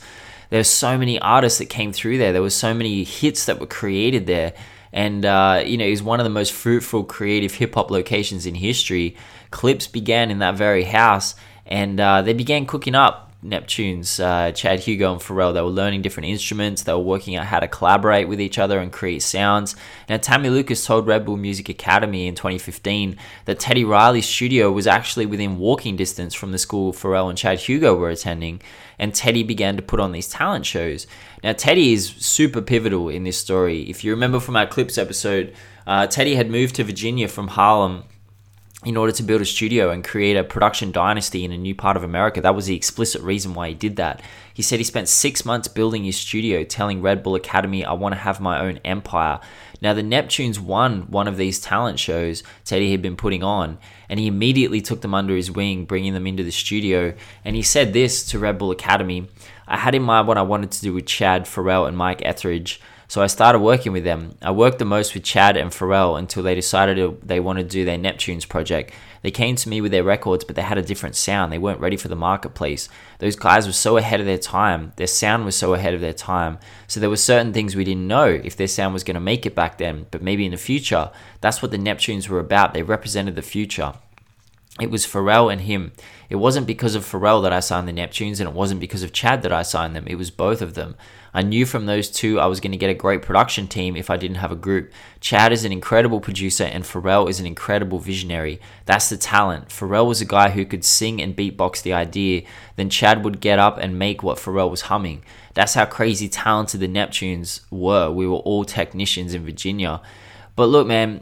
[0.49, 2.33] there's so many artists that came through there.
[2.33, 4.53] There were so many hits that were created there.
[4.93, 8.55] And, uh, you know, is one of the most fruitful creative hip hop locations in
[8.55, 9.15] history.
[9.49, 11.35] Clipse began in that very house
[11.65, 15.53] and uh, they began cooking up Neptunes, uh, Chad Hugo and Pharrell.
[15.53, 16.83] They were learning different instruments.
[16.83, 19.75] They were working out how to collaborate with each other and create sounds.
[20.07, 24.85] Now, Tammy Lucas told Red Bull Music Academy in 2015 that Teddy Riley's studio was
[24.85, 28.61] actually within walking distance from the school Pharrell and Chad Hugo were attending,
[28.99, 31.07] and Teddy began to put on these talent shows.
[31.43, 33.89] Now, Teddy is super pivotal in this story.
[33.89, 35.55] If you remember from our Clipse episode,
[35.87, 38.03] uh, Teddy had moved to Virginia from Harlem
[38.83, 41.95] in order to build a studio and create a production dynasty in a new part
[41.95, 42.41] of America.
[42.41, 44.23] That was the explicit reason why he did that.
[44.53, 48.13] He said he spent six months building his studio, telling Red Bull Academy, I want
[48.13, 49.39] to have my own empire.
[49.81, 53.77] Now, the Neptunes won one of these talent shows Teddy had been putting on,
[54.09, 57.13] and he immediately took them under his wing, bringing them into the studio.
[57.45, 59.27] And he said this to Red Bull Academy
[59.67, 62.81] I had in mind what I wanted to do with Chad, Pharrell, and Mike Etheridge.
[63.11, 64.37] So I started working with them.
[64.41, 67.83] I worked the most with Chad and Pharrell until they decided they wanted to do
[67.83, 68.93] their Neptunes project.
[69.21, 71.51] They came to me with their records, but they had a different sound.
[71.51, 72.87] They weren't ready for the marketplace.
[73.19, 74.93] Those guys were so ahead of their time.
[74.95, 76.57] Their sound was so ahead of their time.
[76.87, 79.45] So there were certain things we didn't know if their sound was going to make
[79.45, 81.11] it back then, but maybe in the future.
[81.41, 82.73] That's what the Neptunes were about.
[82.73, 83.93] They represented the future.
[84.79, 85.91] It was Pharrell and him.
[86.29, 89.11] It wasn't because of Pharrell that I signed the Neptunes, and it wasn't because of
[89.11, 90.07] Chad that I signed them.
[90.07, 90.95] It was both of them.
[91.33, 94.09] I knew from those two I was going to get a great production team if
[94.09, 94.91] I didn't have a group.
[95.19, 98.59] Chad is an incredible producer, and Pharrell is an incredible visionary.
[98.85, 99.69] That's the talent.
[99.69, 102.43] Pharrell was a guy who could sing and beatbox the idea,
[102.75, 105.23] then Chad would get up and make what Pharrell was humming.
[105.53, 108.11] That's how crazy talented the Neptunes were.
[108.11, 110.01] We were all technicians in Virginia.
[110.55, 111.21] But look, man,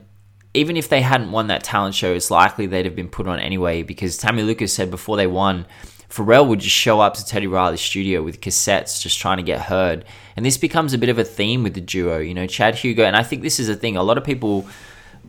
[0.53, 3.39] even if they hadn't won that talent show, it's likely they'd have been put on
[3.39, 5.65] anyway because Tammy Lucas said before they won,
[6.09, 9.61] Pharrell would just show up to Teddy Riley's studio with cassettes just trying to get
[9.61, 10.05] heard.
[10.35, 13.03] And this becomes a bit of a theme with the duo, you know, Chad Hugo.
[13.03, 13.95] And I think this is a thing.
[13.95, 14.67] A lot of people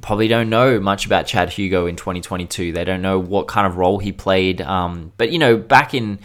[0.00, 2.72] probably don't know much about Chad Hugo in 2022.
[2.72, 4.62] They don't know what kind of role he played.
[4.62, 6.18] Um, but, you know, back in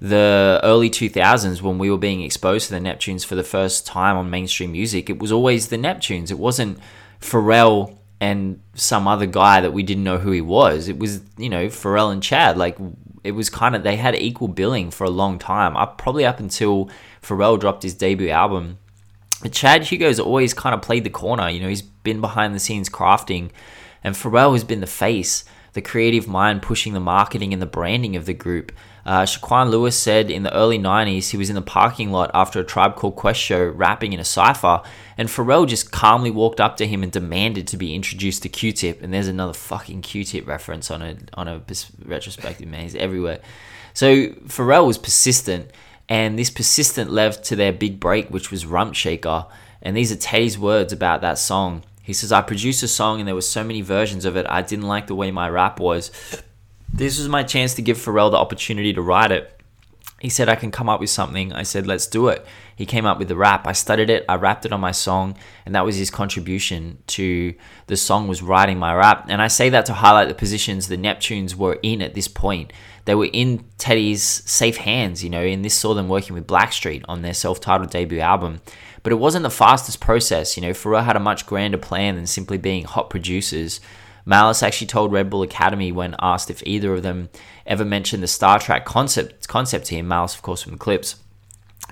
[0.00, 4.16] the early 2000s when we were being exposed to the Neptunes for the first time
[4.16, 6.30] on mainstream music, it was always the Neptunes.
[6.30, 6.78] It wasn't
[7.20, 10.88] Pharrell and some other guy that we didn't know who he was.
[10.88, 12.58] It was, you know, Pharrell and Chad.
[12.58, 12.76] Like,
[13.24, 16.40] it was kind of, they had equal billing for a long time, up probably up
[16.40, 16.90] until
[17.22, 18.78] Pharrell dropped his debut album.
[19.42, 21.48] But Chad Hugo's always kind of played the corner.
[21.48, 23.50] You know, he's been behind the scenes crafting,
[24.04, 28.16] and Pharrell has been the face, the creative mind pushing the marketing and the branding
[28.16, 28.72] of the group.
[29.04, 32.60] Uh, Shaquan Lewis said in the early 90s he was in the parking lot after
[32.60, 34.82] a Tribe Called Quest show rapping in a cypher,
[35.18, 39.02] and Pharrell just calmly walked up to him and demanded to be introduced to Q-Tip.
[39.02, 41.62] And there's another fucking Q-Tip reference on a on a
[42.04, 42.82] retrospective, man.
[42.82, 43.40] He's everywhere.
[43.94, 45.70] So Pharrell was persistent,
[46.08, 49.46] and this persistent led to their big break, which was Rump Shaker.
[49.84, 51.82] And these are Teddy's words about that song.
[52.02, 54.46] He says, I produced a song and there were so many versions of it.
[54.48, 56.10] I didn't like the way my rap was.
[56.92, 59.58] This was my chance to give Pharrell the opportunity to write it.
[60.20, 61.52] He said, I can come up with something.
[61.52, 62.46] I said, let's do it.
[62.76, 63.66] He came up with the rap.
[63.66, 64.24] I studied it.
[64.28, 65.36] I rapped it on my song.
[65.66, 67.54] And that was his contribution to
[67.88, 69.26] the song was writing my rap.
[69.28, 72.72] And I say that to highlight the positions the Neptunes were in at this point.
[73.04, 77.04] They were in Teddy's safe hands, you know, and this saw them working with Blackstreet
[77.08, 78.60] on their self-titled debut album.
[79.02, 80.70] But it wasn't the fastest process, you know.
[80.70, 83.80] Pharrell had a much grander plan than simply being hot producers.
[84.24, 87.28] Malice actually told Red Bull Academy when asked if either of them
[87.66, 90.06] ever mentioned the Star Trek concept concept to him.
[90.06, 91.16] Malice, of course, from the Clipse.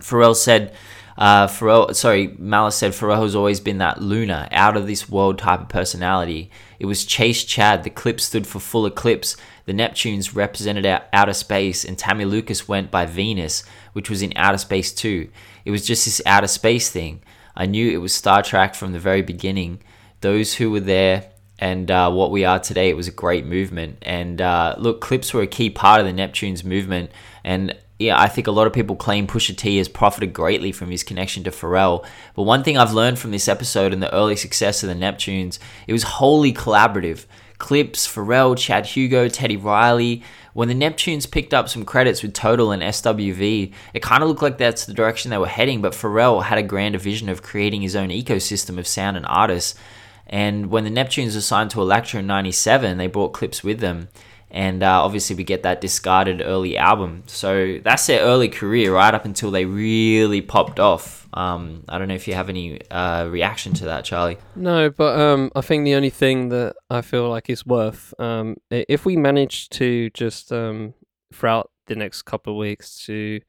[0.01, 0.73] Pharrell said,
[1.18, 5.38] uh, Pharrell, sorry, Malice said Pharrell has always been that lunar, out of this world
[5.38, 6.51] type of personality.
[6.79, 7.85] It was Chase Chad.
[7.85, 9.37] The clip stood for full eclipse.
[9.70, 14.59] The Neptunes represented outer space, and Tammy Lucas went by Venus, which was in outer
[14.59, 15.30] space too.
[15.64, 17.22] It was just this outer space thing.
[17.54, 19.80] I knew it was Star Trek from the very beginning.
[20.22, 21.30] Those who were there
[21.61, 22.88] and uh, what we are today.
[22.88, 23.98] It was a great movement.
[24.02, 27.12] And uh, look, Clipse were a key part of the Neptunes movement.
[27.44, 30.90] And yeah, I think a lot of people claim Pusha T has profited greatly from
[30.90, 32.04] his connection to Pharrell.
[32.35, 35.61] But one thing I've learned from this episode and the early success of the Neptunes,
[35.87, 37.26] it was wholly collaborative.
[37.61, 40.25] Clipse, Pharrell, Chad Hugo, Teddy Riley.
[40.53, 44.42] When the Neptunes picked up some credits with Total and SWV, it kind of looked
[44.42, 47.83] like that's the direction they were heading, but Pharrell had a grander vision of creating
[47.83, 49.79] his own ecosystem of sound and artists.
[50.27, 54.09] And when the Neptunes were signed to Elektra in 97, they brought Clipse with them.
[54.50, 57.22] And uh, obviously, we get that discarded early album.
[57.26, 61.28] So that's their early career, right up until they really popped off.
[61.32, 64.38] Um, I don't know if you have any uh, reaction to that, Charlie.
[64.56, 68.56] No, but um, I think the only thing that I feel like is worth, um,
[68.70, 70.94] if we manage to just um,
[71.32, 73.40] throughout the next couple of weeks to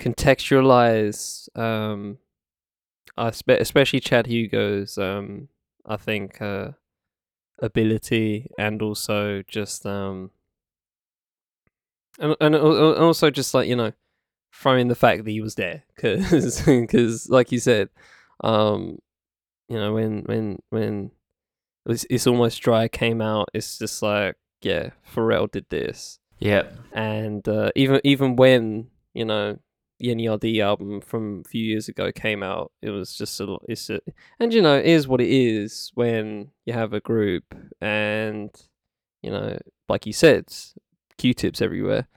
[0.00, 2.18] contextualize, um,
[3.18, 5.48] especially Chad Hugo's um,
[5.86, 6.70] I think uh,
[7.62, 10.30] ability and also just um
[12.18, 13.92] and and also just like you know
[14.52, 17.88] throwing the fact that he was there because because like you said
[18.42, 18.98] um
[19.68, 21.10] you know when when when
[21.86, 26.18] it's, it's almost dry came out it's just like yeah Pharrell did this.
[26.38, 29.58] Yeah and uh, even even when you know
[30.00, 34.00] NERD album from a few years ago came out, it was just a it's a,
[34.38, 38.50] and you know it is what it is when you have a group and
[39.22, 39.58] you know
[39.90, 40.46] like you said,
[41.18, 42.08] Q-tips everywhere.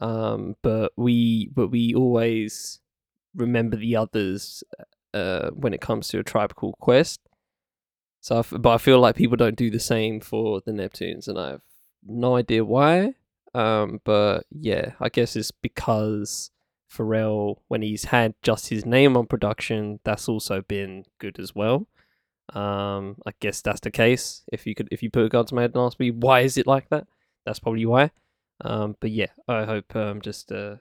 [0.00, 2.80] Um, but we but we always
[3.34, 4.64] remember the others
[5.12, 7.20] uh, when it comes to a called Quest.
[8.22, 11.28] So, I f- but I feel like people don't do the same for the Neptunes,
[11.28, 11.62] and I have
[12.06, 13.14] no idea why.
[13.54, 16.50] Um, but yeah, I guess it's because
[16.92, 21.86] Pharrell, when he's had just his name on production, that's also been good as well.
[22.52, 24.42] Um, I guess that's the case.
[24.52, 26.40] If you could, if you put a gun to my head and ask me why
[26.40, 27.06] is it like that,
[27.46, 28.10] that's probably why.
[28.62, 30.76] Um, but yeah, I hope um just uh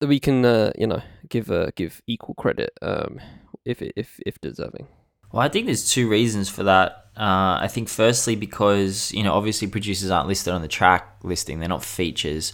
[0.00, 3.20] that we can uh you know give uh give equal credit um
[3.64, 4.86] if if if deserving.
[5.32, 7.06] Well, I think there's two reasons for that.
[7.16, 11.58] Uh, I think firstly because you know obviously producers aren't listed on the track listing;
[11.58, 12.52] they're not features,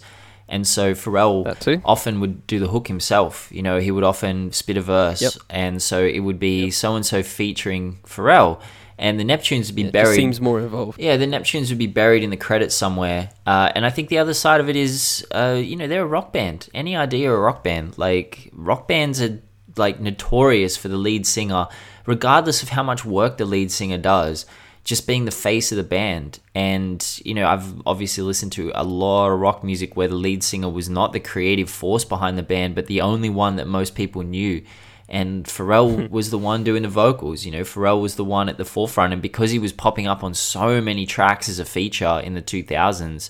[0.49, 3.47] and so Pharrell often would do the hook himself.
[3.51, 5.33] You know, he would often spit a verse, Yep.
[5.49, 8.59] and so it would be so and so featuring Pharrell,
[8.97, 10.15] and the Neptunes would be Yeah, buried.
[10.15, 10.99] seems more involved.
[10.99, 13.29] Yeah, the Neptunes would be buried in the credits somewhere.
[13.47, 16.05] Uh, and I think the other side of it is, uh, you know, they're a
[16.05, 16.67] rock band.
[16.73, 17.97] Any idea a rock band?
[17.97, 19.39] Like, rock bands are,
[19.77, 21.67] like, notorious for the lead singer,
[22.05, 24.45] regardless of how much work the lead singer does,
[24.83, 26.39] just being the face of the band.
[26.55, 30.43] And, you know, I've obviously listened to a lot of rock music where the lead
[30.43, 33.95] singer was not the creative force behind the band, but the only one that most
[33.95, 34.63] people knew
[35.09, 37.45] and Pharrell was the one doing the vocals.
[37.45, 40.23] You know, Pharrell was the one at the forefront, and because he was popping up
[40.23, 43.29] on so many tracks as a feature in the 2000s,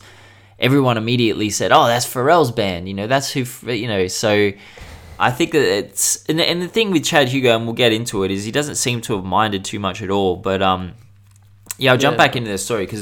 [0.60, 3.46] everyone immediately said, "Oh, that's Pharrell's band." You know, that's who.
[3.72, 4.52] You know, so
[5.18, 7.94] I think that it's and the, and the thing with Chad Hugo, and we'll get
[7.94, 10.36] into it, is he doesn't seem to have minded too much at all.
[10.36, 10.94] But um,
[11.80, 12.26] yeah, I'll jump Yeah.
[12.26, 13.02] back into this story because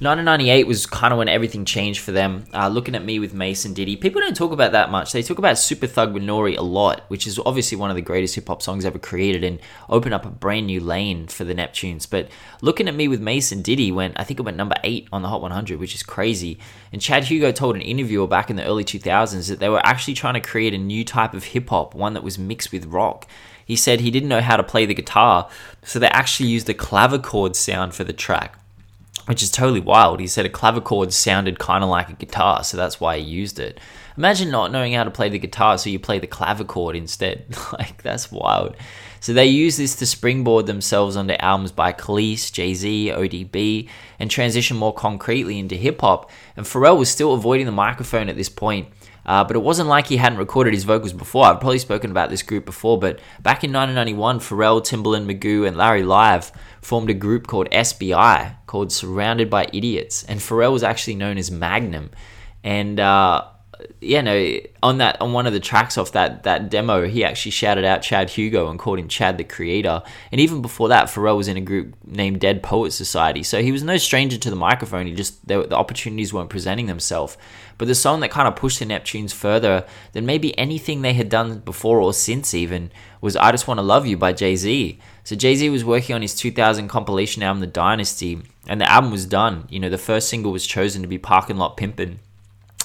[0.00, 2.44] 1998 was kind of when everything changed for them.
[2.54, 5.12] Uh, looking at me with Mason Diddy, people don't talk about that much.
[5.12, 8.02] They talk about Super Thug with Nori a lot, which is obviously one of the
[8.02, 11.54] greatest hip hop songs ever created and opened up a brand new lane for the
[11.54, 12.08] Neptunes.
[12.08, 12.28] But
[12.60, 15.28] looking at me with Mason Diddy went, I think it went number eight on the
[15.28, 16.58] Hot 100, which is crazy.
[16.92, 20.14] And Chad Hugo told an interviewer back in the early 2000s that they were actually
[20.14, 23.26] trying to create a new type of hip hop, one that was mixed with rock.
[23.64, 25.48] He said he didn't know how to play the guitar,
[25.82, 28.58] so they actually used a clavichord sound for the track
[29.26, 30.20] which is totally wild.
[30.20, 33.58] He said a clavichord sounded kind of like a guitar, so that's why he used
[33.58, 33.80] it.
[34.16, 37.46] Imagine not knowing how to play the guitar, so you play the clavichord instead.
[37.72, 38.76] like, that's wild.
[39.20, 44.30] So they use this to springboard themselves onto albums by Kelis, Jay Z, ODB, and
[44.30, 46.30] transition more concretely into hip hop.
[46.56, 48.88] And Pharrell was still avoiding the microphone at this point.
[49.26, 51.46] Uh, but it wasn't like he hadn't recorded his vocals before.
[51.46, 55.76] I've probably spoken about this group before, but back in 1991, Pharrell, Timbaland, Magoo, and
[55.76, 61.14] Larry Live formed a group called SBI, called Surrounded by Idiots, and Pharrell was actually
[61.14, 62.10] known as Magnum.
[62.62, 63.44] And uh,
[64.00, 67.52] yeah, no, on that on one of the tracks off that that demo, he actually
[67.52, 70.02] shouted out Chad Hugo and called him Chad the Creator.
[70.30, 73.72] And even before that, Pharrell was in a group named Dead Poets Society, so he
[73.72, 75.06] was no stranger to the microphone.
[75.06, 77.36] He just the opportunities weren't presenting themselves.
[77.78, 81.28] But the song that kind of pushed the Neptunes further than maybe anything they had
[81.28, 84.98] done before or since even was "I Just Want to Love You" by Jay Z.
[85.24, 89.10] So Jay Z was working on his 2000 compilation album, The Dynasty, and the album
[89.10, 89.66] was done.
[89.68, 92.18] You know, the first single was chosen to be "Parking Lot Pimpin'."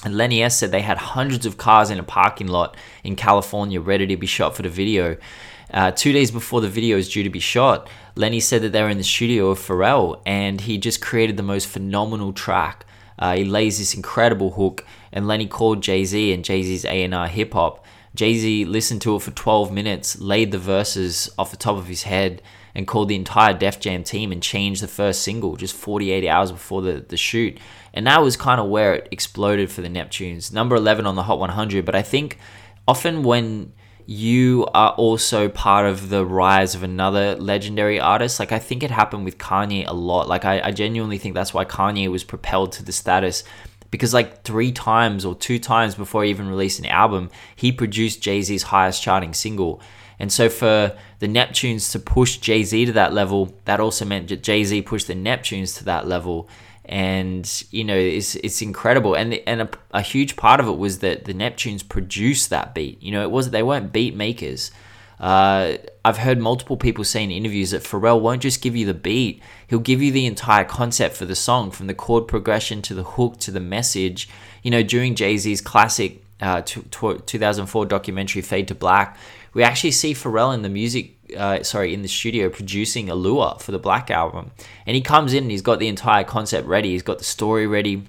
[0.02, 3.80] And Lenny S said they had hundreds of cars in a parking lot in California
[3.80, 5.16] ready to be shot for the video.
[5.72, 8.82] Uh, two days before the video is due to be shot, Lenny said that they
[8.82, 12.84] were in the studio of Pharrell and he just created the most phenomenal track.
[13.20, 17.28] Uh, he lays this incredible hook, and Lenny called Jay Z and Jay Z's A&R
[17.28, 17.84] hip hop.
[18.14, 21.86] Jay Z listened to it for 12 minutes, laid the verses off the top of
[21.86, 22.42] his head,
[22.74, 26.52] and called the entire Def Jam team and changed the first single just 48 hours
[26.52, 27.58] before the, the shoot.
[27.92, 30.52] And that was kind of where it exploded for the Neptunes.
[30.52, 31.84] Number 11 on the Hot 100.
[31.84, 32.38] But I think
[32.86, 33.72] often when
[34.10, 38.90] you are also part of the rise of another legendary artist, like I think it
[38.90, 40.26] happened with Kanye a lot.
[40.26, 43.44] Like I, I genuinely think that's why Kanye was propelled to the status
[43.92, 48.20] because like three times or two times before he even released an album, he produced
[48.20, 49.80] Jay Z's highest charting single.
[50.18, 54.26] And so for the Neptunes to push Jay Z to that level, that also meant
[54.30, 56.48] that Jay Z pushed the Neptunes to that level.
[56.90, 60.98] And you know it's it's incredible, and and a, a huge part of it was
[60.98, 63.00] that the Neptunes produced that beat.
[63.00, 64.72] You know, it wasn't they weren't beat makers.
[65.20, 68.94] Uh, I've heard multiple people say in interviews that Pharrell won't just give you the
[68.94, 72.94] beat; he'll give you the entire concept for the song, from the chord progression to
[72.94, 74.28] the hook to the message.
[74.64, 79.16] You know, during Jay Z's classic uh, t- t- 2004 documentary "Fade to Black,"
[79.54, 83.72] we actually see Pharrell in the music, uh, sorry, in the studio producing Allure for
[83.72, 84.50] the Black album,
[84.86, 87.66] and he comes in and he's got the entire concept ready, he's got the story
[87.66, 88.04] ready.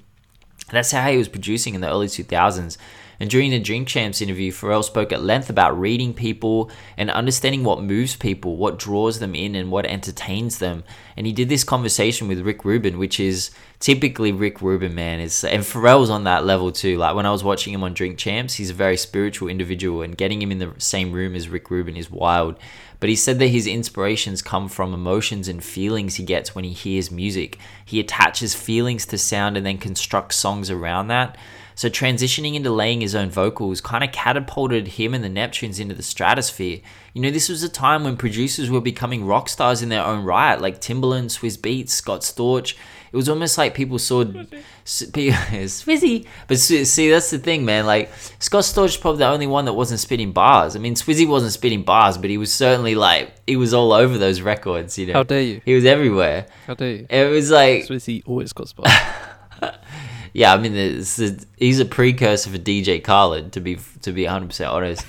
[0.70, 2.78] That's how he was producing in the early 2000s.
[3.22, 7.64] And during the Drink Champs interview, Pharrell spoke at length about reading people and understanding
[7.64, 10.84] what moves people, what draws them in, and what entertains them.
[11.16, 15.20] And he did this conversation with Rick Rubin, which is typically Rick Rubin, man.
[15.20, 16.98] Is and Pharrell's on that level too.
[16.98, 20.18] Like when I was watching him on Drink Champs, he's a very spiritual individual, and
[20.18, 22.58] getting him in the same room as Rick Rubin is wild.
[23.02, 26.72] But he said that his inspirations come from emotions and feelings he gets when he
[26.72, 27.58] hears music.
[27.84, 31.36] He attaches feelings to sound and then constructs songs around that.
[31.74, 35.96] So transitioning into laying his own vocals kind of catapulted him and the Neptunes into
[35.96, 36.80] the stratosphere.
[37.14, 40.24] You know, this was a time when producers were becoming rock stars in their own
[40.24, 42.76] right, like Timbaland, Swizz Beatz, Scott Storch.
[43.12, 46.26] It was almost like people saw S- Swizzy.
[46.48, 47.86] But see, that's the thing, man.
[47.86, 50.76] Like Scott Storch's probably the only one that wasn't spitting bars.
[50.76, 54.18] I mean, Swizzy wasn't spitting bars, but he was certainly like he was all over
[54.18, 54.98] those records.
[54.98, 55.62] You know, How dare you?
[55.66, 56.46] he was everywhere.
[56.68, 57.08] How dare you?
[57.10, 58.88] It was like Swizzy always got spot.
[60.34, 64.24] yeah, I mean, it's, it's, he's a precursor for DJ Khaled, to be to be
[64.24, 65.06] 100 percent honest.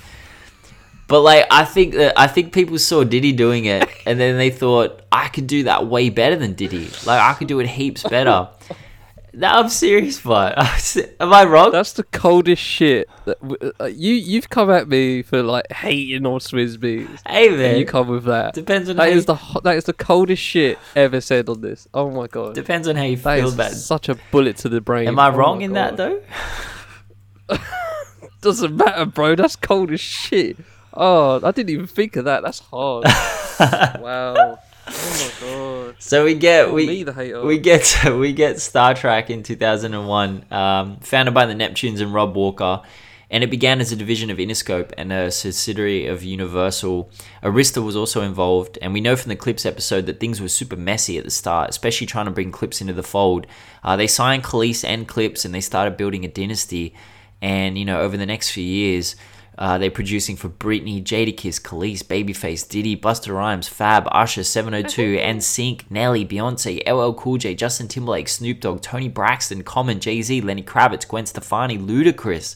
[1.07, 4.49] But like, I think that I think people saw Diddy doing it, and then they
[4.49, 6.89] thought I could do that way better than Diddy.
[7.05, 8.49] Like, I could do it heaps better.
[9.33, 10.57] no, I'm serious, but
[11.19, 11.71] am I wrong?
[11.71, 13.09] That's the coldest shit.
[13.25, 13.37] That
[13.81, 16.79] uh, you you've come at me for like hating on Swizz
[17.27, 18.53] hey man, you come with that.
[18.53, 21.61] depends on That how is you, the that is the coldest shit ever said on
[21.61, 21.87] this.
[21.93, 22.55] Oh my god.
[22.55, 23.71] depends on how you That feel is about.
[23.71, 23.75] it.
[23.75, 25.07] such a bullet to the brain.
[25.09, 26.21] Am I Oh wrong in that though?
[28.41, 29.35] Doesn't matter, bro.
[29.35, 30.57] That's cold as shit.
[30.93, 32.43] Oh, I didn't even think of that.
[32.43, 33.05] That's hard.
[34.01, 34.59] wow.
[34.85, 35.95] Oh my god.
[35.99, 37.05] So we get Call we
[37.43, 42.35] we get we get Star Trak in 2001, um, founded by the Neptunes and Rob
[42.35, 42.81] Walker,
[43.29, 47.09] and it began as a division of Interscope and a subsidiary of Universal.
[47.41, 50.75] Arista was also involved, and we know from the Clipse episode that things were super
[50.75, 53.47] messy at the start, especially trying to bring Clipse into the fold.
[53.83, 56.93] Uh, they signed Kelis and Clipse, and they started building a dynasty.
[57.41, 59.15] And you know, over the next few years,
[59.57, 65.39] uh, they're producing for Britney, Jadakiss, Kelis, Babyface, Diddy, Busta Rhymes, Fab, Usher, 702, and
[65.41, 70.41] NSYNC, Nelly, Beyonce, LL Cool J, Justin Timberlake, Snoop Dogg, Toni Braxton, Common, Jay Z,
[70.41, 72.55] Lenny Kravitz, Gwen Stefani, Ludacris.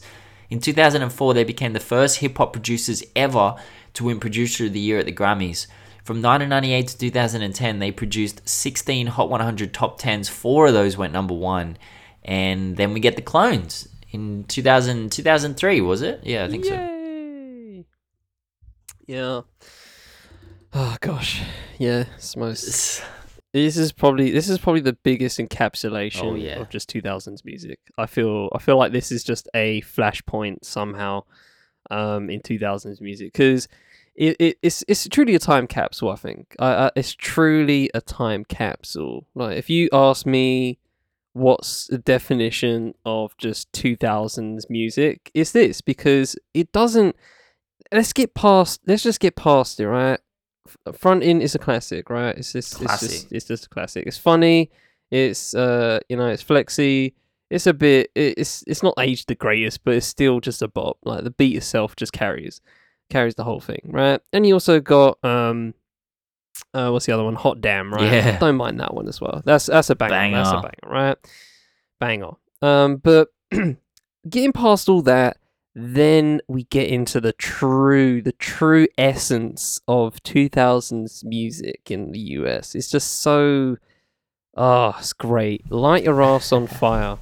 [0.50, 3.54] In 2004, they became the first hip hop producers ever
[3.94, 5.66] to win Producer of the Year at the Grammys.
[6.02, 10.28] From 1998 to 2010, they produced 16 Hot 100 top 10s.
[10.28, 11.76] Four of those went number one.
[12.24, 16.20] And then we get the clones in 2000, 2003, was it?
[16.22, 17.84] Yeah, I think so.
[19.06, 19.40] Yeah.
[20.74, 21.42] Oh gosh.
[21.78, 23.02] Yeah, it's most
[23.54, 26.60] this is probably this is probably the biggest encapsulation Oh, yeah.
[26.60, 27.78] of just 2000s music.
[27.96, 31.24] I feel I feel like this is just a flashpoint somehow
[31.90, 33.66] um in 2000s music cuz
[34.14, 36.54] it, it it's it's truly a time capsule I think.
[36.58, 39.26] I, I, it's truly a time capsule.
[39.34, 40.78] Like if you ask me
[41.32, 45.30] what's the definition of just 2000s music?
[45.34, 47.16] Is this because it doesn't
[47.92, 50.20] let's get past let's just get past it right?
[50.86, 52.36] F- front in is a classic right?
[52.36, 53.10] It's just it's Classic.
[53.10, 54.06] just it's just a classic.
[54.06, 54.70] It's funny
[55.10, 57.14] it's uh you know it's flexy
[57.50, 60.98] it's a bit it's it's not aged the greatest but it's still just a bop.
[61.04, 62.60] Like the beat itself just carries
[63.10, 64.20] carries the whole thing right?
[64.32, 65.74] And you also got um
[66.74, 67.34] uh, what's the other one?
[67.34, 68.12] Hot Damn, right?
[68.12, 68.38] Yeah.
[68.38, 69.42] Don't mind that one as well.
[69.44, 70.36] That's that's a banger.
[70.36, 70.70] That's a Banger.
[70.82, 71.16] banger, right?
[72.00, 72.30] Banger.
[72.62, 73.28] Um, but
[74.28, 75.38] getting past all that,
[75.74, 82.74] then we get into the true, the true essence of 2000s music in the US.
[82.74, 83.76] It's just so,
[84.56, 85.70] ah, it's great.
[85.70, 87.18] Light your ass on fire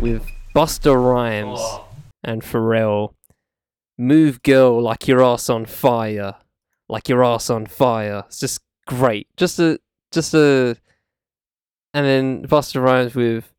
[0.00, 1.60] with Busta Rhymes
[2.22, 3.14] and Pharrell.
[3.96, 6.36] Move girl like your ass on fire.
[6.90, 8.24] Like your ass on fire.
[8.26, 9.28] It's just great.
[9.36, 9.78] Just a
[10.10, 10.76] just a
[11.94, 13.52] and then Busta Rhymes with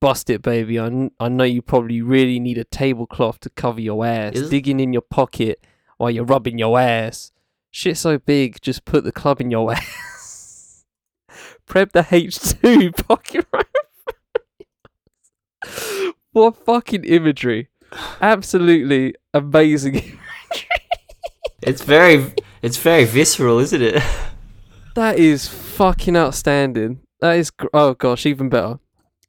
[0.00, 0.80] Bust it, baby.
[0.80, 4.34] I, I know you probably really need a tablecloth to cover your ass.
[4.34, 5.64] Is- Digging in your pocket
[5.96, 7.30] while you're rubbing your ass.
[7.70, 10.84] Shit so big, just put the club in your ass.
[11.66, 13.64] Prep the H2 pocket rhyme.
[16.32, 17.68] what fucking imagery.
[18.20, 20.18] Absolutely amazing.
[21.64, 24.02] It's very, it's very visceral, isn't it?
[24.94, 27.00] That is fucking outstanding.
[27.22, 28.78] That is gr- oh gosh, even better.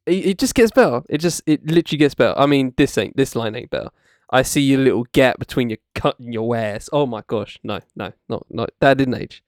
[0.05, 1.03] It, it just gets better.
[1.07, 2.37] It just it literally gets better.
[2.37, 3.89] I mean, this ain't this line ain't better.
[4.29, 6.89] I see your little gap between your cut and your ass.
[6.91, 9.41] Oh my gosh, no, no, not not that didn't age.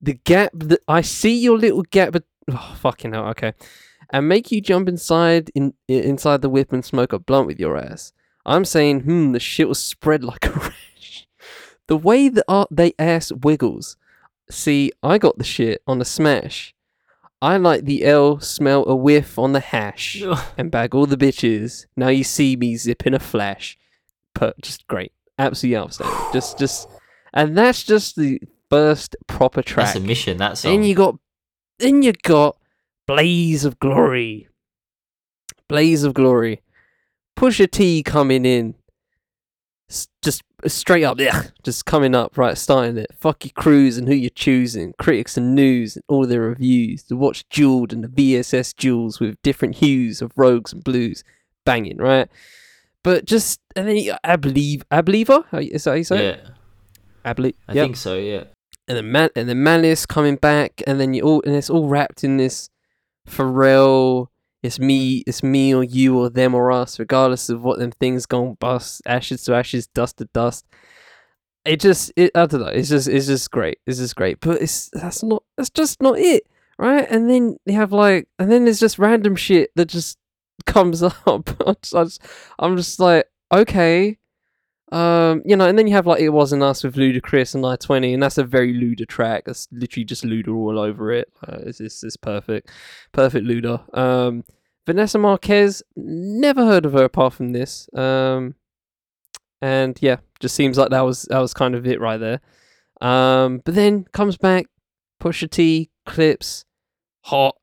[0.00, 2.14] The gap that I see your little gap.
[2.14, 3.28] Bet- oh, fucking hell.
[3.28, 3.52] Okay,
[4.10, 7.76] and make you jump inside in inside the whip and smoke a blunt with your
[7.76, 8.12] ass.
[8.44, 10.72] I'm saying, hmm, the shit was spread like a.
[11.92, 13.98] The way that uh, they ass wiggles.
[14.50, 16.74] See, I got the shit on the smash.
[17.42, 20.24] I like the L, smell a whiff on the hash,
[20.56, 21.84] and bag all the bitches.
[21.94, 23.76] Now you see me zipping a flash.
[24.32, 26.16] Per- just great, absolutely outstanding.
[26.32, 26.88] just, just,
[27.34, 29.88] and that's just the first proper track.
[29.88, 30.38] That's a mission.
[30.38, 30.72] That song.
[30.72, 31.18] Then you got,
[31.78, 32.56] then you got
[33.06, 34.48] Blaze of Glory.
[35.68, 36.62] Blaze of Glory.
[37.36, 38.76] Pusha T coming in.
[40.22, 43.10] Just uh, straight up, yeah, just coming up, right, starting it.
[43.18, 44.94] Fuck your crews and who you're choosing.
[44.98, 47.04] Critics and news and all their reviews.
[47.04, 51.24] The watch Jeweled and the VVS jewels with different hues of rogues and blues.
[51.64, 52.28] banging, right?
[53.02, 56.40] But just and then you, I believe I believer is that how you say it?
[56.44, 56.50] yeah,
[57.24, 57.54] I believe.
[57.68, 57.84] I yep.
[57.86, 58.16] think so.
[58.16, 58.44] Yeah,
[58.86, 61.88] and then Man and then Malice coming back, and then you all and it's all
[61.88, 62.70] wrapped in this
[63.28, 64.28] Pharrell.
[64.62, 68.26] It's me, it's me or you or them or us, regardless of what them things
[68.26, 70.66] gone bust, ashes to ashes, dust to dust.
[71.64, 72.66] It just, it, I don't know.
[72.68, 73.78] It's just, it's just great.
[73.86, 74.40] It's just great.
[74.40, 76.44] But it's that's not, that's just not it,
[76.78, 77.06] right?
[77.08, 80.18] And then you have like, and then there's just random shit that just
[80.66, 81.14] comes up.
[81.26, 81.44] I'm
[81.82, 82.22] just-
[82.58, 84.18] I'm just like, okay,
[84.92, 88.12] um, you know, and then you have like It Wasn't Us with Ludacris and I-20,
[88.12, 89.44] and that's a very Luda track.
[89.46, 91.32] That's literally just Luda all over it.
[91.46, 92.70] Uh, it's, it's it's perfect,
[93.12, 93.96] perfect Luda.
[93.96, 94.44] Um,
[94.86, 97.88] Vanessa Marquez, never heard of her apart from this.
[97.94, 98.54] Um,
[99.62, 102.40] and yeah, just seems like that was that was kind of it right there.
[103.00, 104.66] Um, but then comes back,
[105.22, 106.66] Pusha T Clipse,
[107.22, 107.56] hot,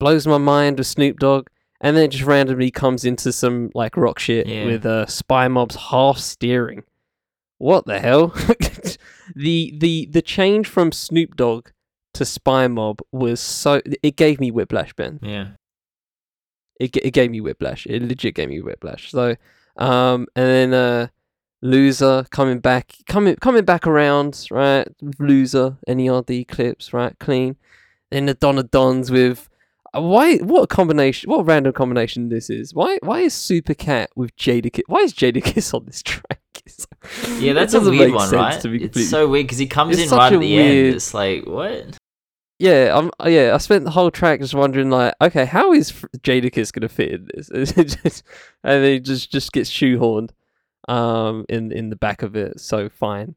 [0.00, 1.46] blows my mind with Snoop Dogg
[1.80, 4.64] and then it just randomly comes into some like rock shit Yeah.
[4.66, 6.84] with uh, Spymob's half steering.
[7.58, 8.28] What the hell?
[9.34, 11.70] the the the change from Snoop Dogg
[12.14, 15.18] to Spymob was so it gave me whiplash, Ben.
[15.22, 15.48] yeah,
[16.80, 17.86] It it gave me whiplash.
[17.86, 19.10] It legit gave me whiplash.
[19.10, 19.36] So
[19.76, 21.08] um and then uh
[21.62, 24.86] loser coming back coming coming back around right
[25.18, 27.56] loser NERD Clipse right clean
[28.12, 29.47] then the Donna Dons with
[30.00, 34.10] why what a combination what a random combination this is why why is Super Cat
[34.16, 36.40] with Jadakiss why is Jadakiss on this track
[37.38, 37.54] yeah.
[37.54, 38.62] That's a weird one, right?
[38.62, 40.96] It's so weird because he comes in right at the weird- end.
[40.96, 41.96] It's like what?
[42.58, 46.72] yeah I'm yeah I spent the whole track just wondering like okay how is Jadakiss
[46.72, 48.22] gonna fit in this just-
[48.64, 50.30] and then he just just gets shoehorned
[50.88, 53.36] um in in the back of it so fine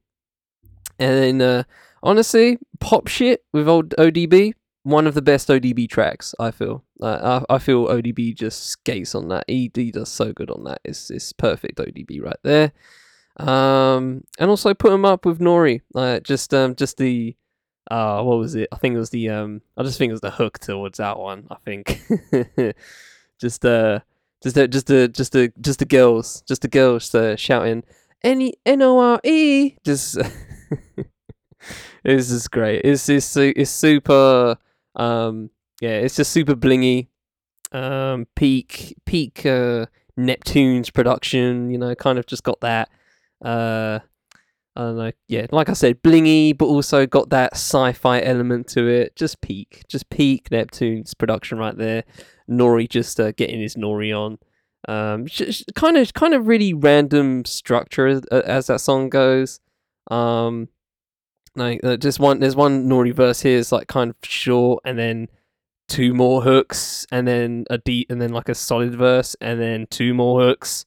[0.97, 1.63] and then uh
[2.01, 4.53] honestly pop shit with old ODB
[4.83, 6.83] one of the best ODB tracks I feel.
[7.01, 9.45] Uh, I, I feel ODB just skates on that.
[9.47, 10.81] He does so good on that.
[10.83, 12.71] It's it's perfect ODB right there.
[13.37, 15.77] Um and also put him up with Nore.
[15.95, 17.35] Uh, just um just the
[17.89, 18.67] uh what was it?
[18.71, 21.17] I think it was the um I just think it was the hook towards that
[21.17, 22.01] one I think.
[23.39, 24.01] Just uh
[24.43, 27.83] just the just the just the just the girls just the girls uh, shouting
[28.23, 29.75] E N O R E.
[29.83, 30.17] Just
[32.03, 32.81] it's just great.
[32.83, 34.57] It's it's it's super
[34.95, 37.07] um yeah it's just super blingy
[37.71, 39.85] um peak peak uh
[40.17, 42.89] Neptune's production you know kind of just got that
[43.43, 43.99] uh
[44.75, 45.11] I don't know.
[45.27, 49.15] Yeah, like I said, blingy, but also got that sci-fi element to it.
[49.15, 52.03] Just peak, just peak Neptune's production right there.
[52.47, 54.37] Nore just uh, getting his Nore on.
[54.87, 55.27] Um,
[55.75, 59.59] kind of, kind of really random structure as, uh, as that song goes.
[60.09, 60.69] Um,
[61.55, 63.59] like uh, just one, there's one Nore verse here.
[63.59, 65.27] It's like kind of short, and then
[65.87, 69.87] two more hooks, and then a deep, and then like a solid verse, and then
[69.89, 70.85] two more hooks,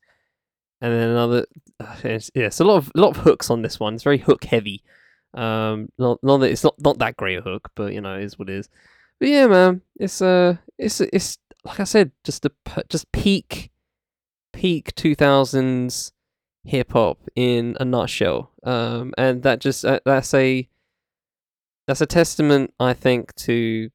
[0.80, 1.46] and then another.
[1.80, 3.94] uh, yeah, it's a lot of a lot of hooks on this one.
[3.94, 4.82] It's very hook heavy.
[5.34, 8.24] Um, not not that it's not not that great a hook, but you know, it
[8.24, 8.68] is what it is.
[9.20, 12.52] But yeah, man, it's uh, it's it's like I said, just a
[12.88, 13.70] just peak,
[14.52, 16.12] peak two thousands
[16.64, 18.50] hip hop in a nutshell.
[18.62, 20.68] Um, and that just uh, that's a
[21.86, 23.90] that's a testament, I think, to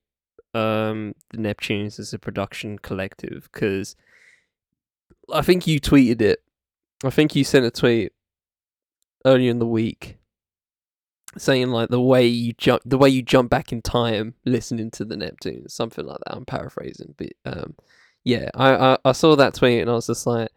[0.56, 3.96] um the Neptunes as a production collective because
[5.32, 6.40] I think you tweeted it.
[7.04, 8.14] I think you sent a tweet
[9.26, 10.18] earlier in the week
[11.38, 15.06] saying like the way you jump the way you jump back in time listening to
[15.06, 16.36] the Neptunes, something like that.
[16.36, 17.76] I'm paraphrasing, but um
[18.24, 20.50] yeah, I, I, I saw that tweet and I was just like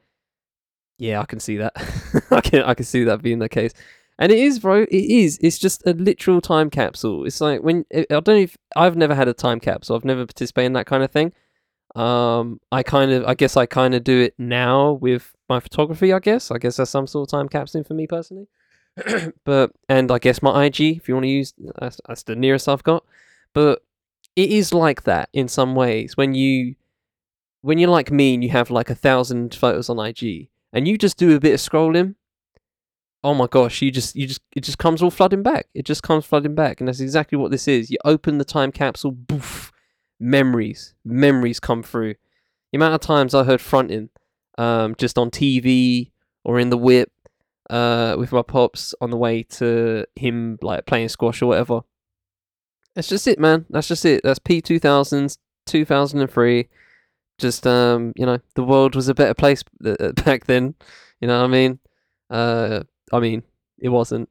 [1.03, 1.73] yeah, I can see that.
[2.31, 3.73] I can I can see that being the case.
[4.21, 4.83] And it is, bro.
[4.83, 5.37] It is.
[5.43, 7.25] It's just a literal time capsule.
[7.27, 9.97] It's like when I don't know if I've never had a time capsule.
[9.97, 11.33] I've never participated in that kind of thing.
[11.97, 16.13] Um, I kind of, I guess, I kind of do it now with my photography.
[16.13, 18.47] I guess, I guess that's some sort of time capsule for me personally.
[19.45, 22.69] but and I guess my IG, if you want to use, that's, that's the nearest
[22.69, 23.05] I've got.
[23.55, 23.83] But
[24.37, 26.77] it is like that in some ways when you,
[27.63, 30.97] when you're like me and you have like a thousand photos on IG and you
[30.97, 32.15] just do a bit of scrolling.
[33.25, 35.67] Oh my gosh you just you just it just comes all flooding back.
[35.75, 36.81] It just comes flooding back.
[36.81, 37.91] And that's exactly what this is.
[37.91, 39.71] You open the time capsule boof
[40.19, 42.15] memories memories come through.
[42.73, 44.09] The amount of times i heard fronting
[44.59, 46.11] um, just on tv
[46.45, 47.11] or in the whip
[47.71, 51.81] uh, with my pops on the way to him like playing squash or whatever.
[52.95, 53.67] That's just it man.
[53.71, 54.23] That's just it.
[54.25, 56.69] That's p2000s 2003
[57.43, 60.75] just um, you know, the world was a better place uh, back then.
[61.21, 61.79] You know what I mean?
[62.31, 63.43] Uh, I mean,
[63.79, 64.29] it wasn't.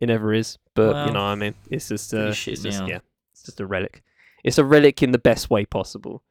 [0.00, 0.58] It never is.
[0.74, 2.86] But Well, you know, what I mean, it's just, uh, it's just now.
[2.86, 2.98] yeah,
[3.32, 4.02] it's just a relic.
[4.42, 6.22] It's a relic in the best way possible.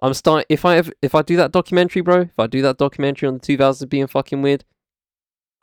[0.00, 0.44] I'm starting.
[0.48, 3.38] If I ever, if I do that documentary, bro, if I do that documentary on
[3.38, 4.64] the 2000s being fucking weird,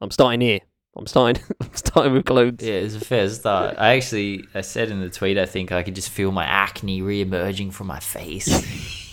[0.01, 0.59] I'm starting here.
[0.97, 1.41] I'm starting.
[1.61, 2.61] I'm starting with clothes.
[2.61, 3.75] Yeah, it's a fair start.
[3.77, 7.01] I actually, I said in the tweet, I think I could just feel my acne
[7.01, 8.49] re-emerging from my face.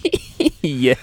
[0.62, 0.94] yeah,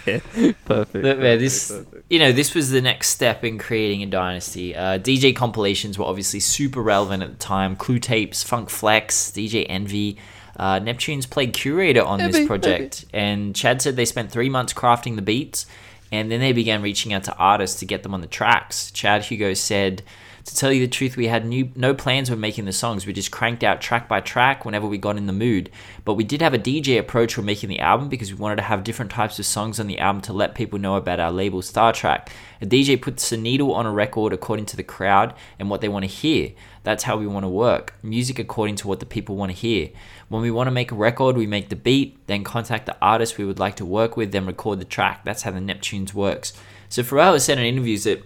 [0.66, 1.04] perfect.
[1.04, 4.76] Look, man, this, you know, this was the next step in creating a dynasty.
[4.76, 7.76] Uh, DJ compilations were obviously super relevant at the time.
[7.76, 10.18] Clue tapes, Funk Flex, DJ Envy.
[10.56, 14.74] Uh, Neptune's played curator on this Envy, project, and Chad said they spent three months
[14.74, 15.66] crafting the beats,
[16.12, 18.92] and then they began reaching out to artists to get them on the tracks.
[18.92, 20.04] Chad Hugo said.
[20.50, 23.06] To tell you the truth, we had new, no plans when making the songs.
[23.06, 25.70] We just cranked out track by track whenever we got in the mood.
[26.06, 28.64] But we did have a DJ approach when making the album because we wanted to
[28.64, 31.62] have different types of songs on the album to let people know about our label
[31.62, 32.30] Star Trak.
[32.64, 35.88] A DJ puts a needle on a record according to the crowd and what they
[35.88, 36.54] want to hear.
[36.82, 37.94] That's how we want to work.
[38.02, 39.90] Music according to what the people want to hear.
[40.30, 43.38] When we want to make a record, we make the beat, then contact the artist
[43.38, 45.24] we would like to work with, then record the track.
[45.24, 46.54] That's how the Neptunes works.
[46.90, 48.24] So Pharrell has said in interviews that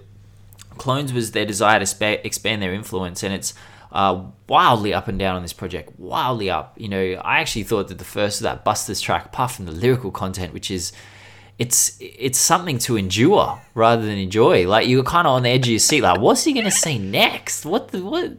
[0.77, 3.53] Clones was their desire to spa- expand their influence, and it's
[3.91, 5.97] uh, wildly up and down on this project.
[5.99, 6.73] Wildly up.
[6.77, 9.71] You know, I actually thought that the first of that Busta's track, apart from the
[9.71, 10.91] lyrical content, which is
[11.59, 14.67] it's it's something to endure rather than enjoy.
[14.67, 16.01] Like you were kind of on the edge of your seat.
[16.01, 17.65] Like, what's he gonna say next?
[17.65, 18.37] What the what?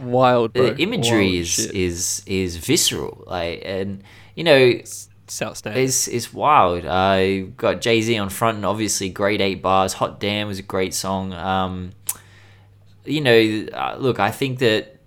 [0.00, 0.70] Wild, bro.
[0.70, 1.74] The imagery Wild is shit.
[1.74, 3.24] is is visceral.
[3.26, 4.02] Like, and
[4.36, 4.80] you know,
[5.32, 5.82] It's outstanding.
[5.84, 6.84] it's it's wild.
[6.84, 9.94] I got Jay Z on front, and obviously, great eight bars.
[9.94, 11.32] Hot damn was a great song.
[11.32, 11.92] Um,
[13.06, 14.98] you know, uh, look, I think that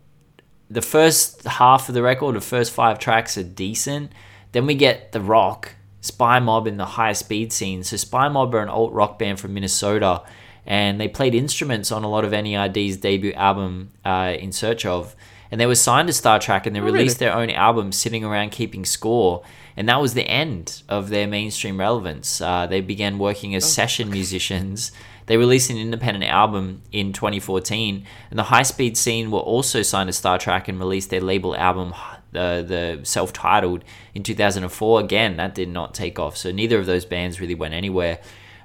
[0.70, 4.12] the first half of the record, the first five tracks are decent.
[4.52, 7.84] Then we get the rock, Spymob in the high speed scene.
[7.84, 10.24] So Spymob are an alt rock band from Minnesota,
[10.66, 15.16] and they played instruments on a lot of NERD's debut album, uh, In Search of.
[15.52, 17.30] And they were signed to Star Trak, and they Oh, released really?
[17.32, 19.44] their own album, sitting around keeping score.
[19.78, 22.40] And that was the end of their mainstream relevance.
[22.40, 24.92] Uh, they began working as session musicians.
[25.26, 30.08] They released an independent album in 2014, and the high speed scene were also signed
[30.08, 31.94] to Star Trak and released their label album,
[32.32, 35.00] the the self titled, in 2004.
[35.00, 38.20] Again, that did not take off, so neither of those bands really went anywhere.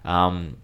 [0.04, 0.58] Um,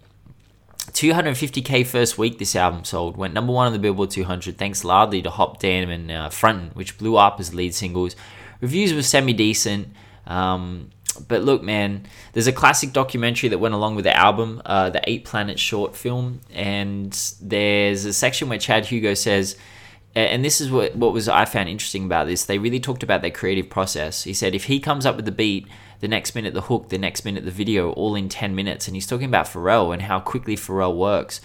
[0.91, 5.21] 250k first week this album sold went number one on the billboard 200 thanks largely
[5.21, 8.15] to hop damn and uh, frontin which blew up as lead singles
[8.61, 9.89] reviews were semi decent
[10.27, 10.89] um,
[11.27, 15.01] but look man there's a classic documentary that went along with the album uh, the
[15.09, 19.57] eight planet short film and there's a section where chad hugo says
[20.17, 22.45] and this is what, what was I found interesting about this.
[22.45, 24.23] They really talked about their creative process.
[24.23, 25.67] He said if he comes up with the beat,
[25.99, 28.87] the next minute the hook, the next minute the video, all in 10 minutes.
[28.87, 31.39] And he's talking about Pharrell and how quickly Pharrell works.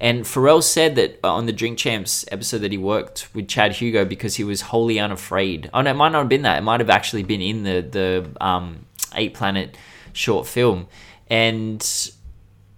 [0.00, 4.04] And Pharrell said that on the Drink Champs episode that he worked with Chad Hugo
[4.04, 5.70] because he was wholly unafraid.
[5.74, 6.58] Oh no, it might not have been that.
[6.58, 9.76] It might have actually been in the the um, Eight Planet
[10.12, 10.86] short film.
[11.28, 11.80] And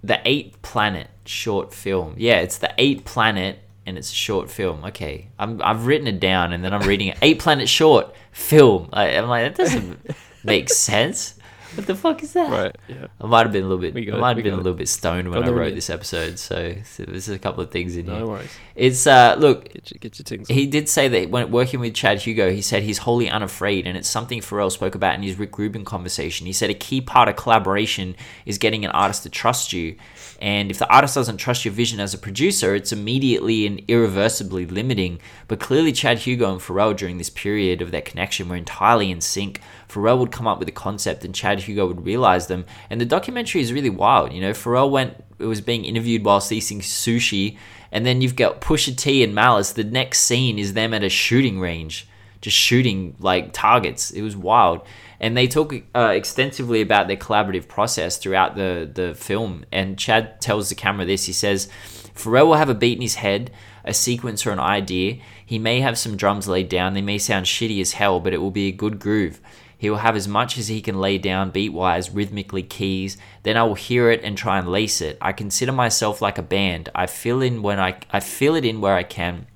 [0.03, 2.15] the Eight Planet short film.
[2.17, 4.85] Yeah, it's the Eight Planet and it's a short film.
[4.85, 7.19] Okay, I'm, I've written it down and then I'm reading it.
[7.23, 8.89] Eight Planet short film.
[8.93, 10.11] I, I'm like, that doesn't
[10.45, 11.35] make sense.
[11.75, 12.51] What the fuck is that?
[12.51, 12.77] right.
[12.89, 13.07] Yeah.
[13.21, 13.95] I might have been a little bit.
[13.95, 14.65] We got I it, might have been a got it.
[14.65, 15.75] little bit stoned when I wrote limit.
[15.77, 18.19] this episode, so, so there's a couple of things in here.
[18.19, 18.51] No worries.
[18.75, 20.49] It's uh, look, Get your, get your things.
[20.49, 23.97] he did say that when working with Chad Hugo, he said he's wholly unafraid, and
[23.97, 26.47] it's something Pharrell spoke about in his Rick Rubin conversation.
[26.47, 28.17] He said a key part of collaboration
[28.47, 29.97] is getting an artist to trust you,
[30.41, 34.65] and if the artist doesn't trust your vision as a producer, it's immediately and irreversibly
[34.65, 35.21] limiting.
[35.49, 39.21] But clearly, Chad Hugo and Pharrell during this period of their connection were entirely in
[39.21, 39.61] sync.
[39.89, 42.65] Pharrell would come up with a concept, and Chad Hugo would realize them.
[42.89, 44.33] And the documentary is really wild.
[44.33, 47.57] You know, Pharrell went was being interviewed whilst eating sushi,
[47.93, 49.73] and then you've got Pusha T and Malice.
[49.73, 52.09] The next scene is them at a shooting range,
[52.41, 54.11] just shooting like targets.
[54.11, 54.83] It was wild,
[55.21, 59.65] and they talk uh, extensively about their collaborative process throughout the the film.
[59.71, 61.27] And Chad tells the camera this.
[61.27, 61.69] He says,
[62.15, 63.51] "Pharrell will have a beat in his head."
[63.83, 65.21] A sequence or an idea.
[65.45, 66.93] He may have some drums laid down.
[66.93, 69.41] They may sound shitty as hell, but it will be a good groove.
[69.81, 73.17] He will have as much as he can lay down beat wise, rhythmically keys.
[73.43, 75.17] Then I will hear it and try and lace it.
[75.23, 76.91] I consider myself like a band.
[76.95, 79.47] I fill in when I I fill it in where I can.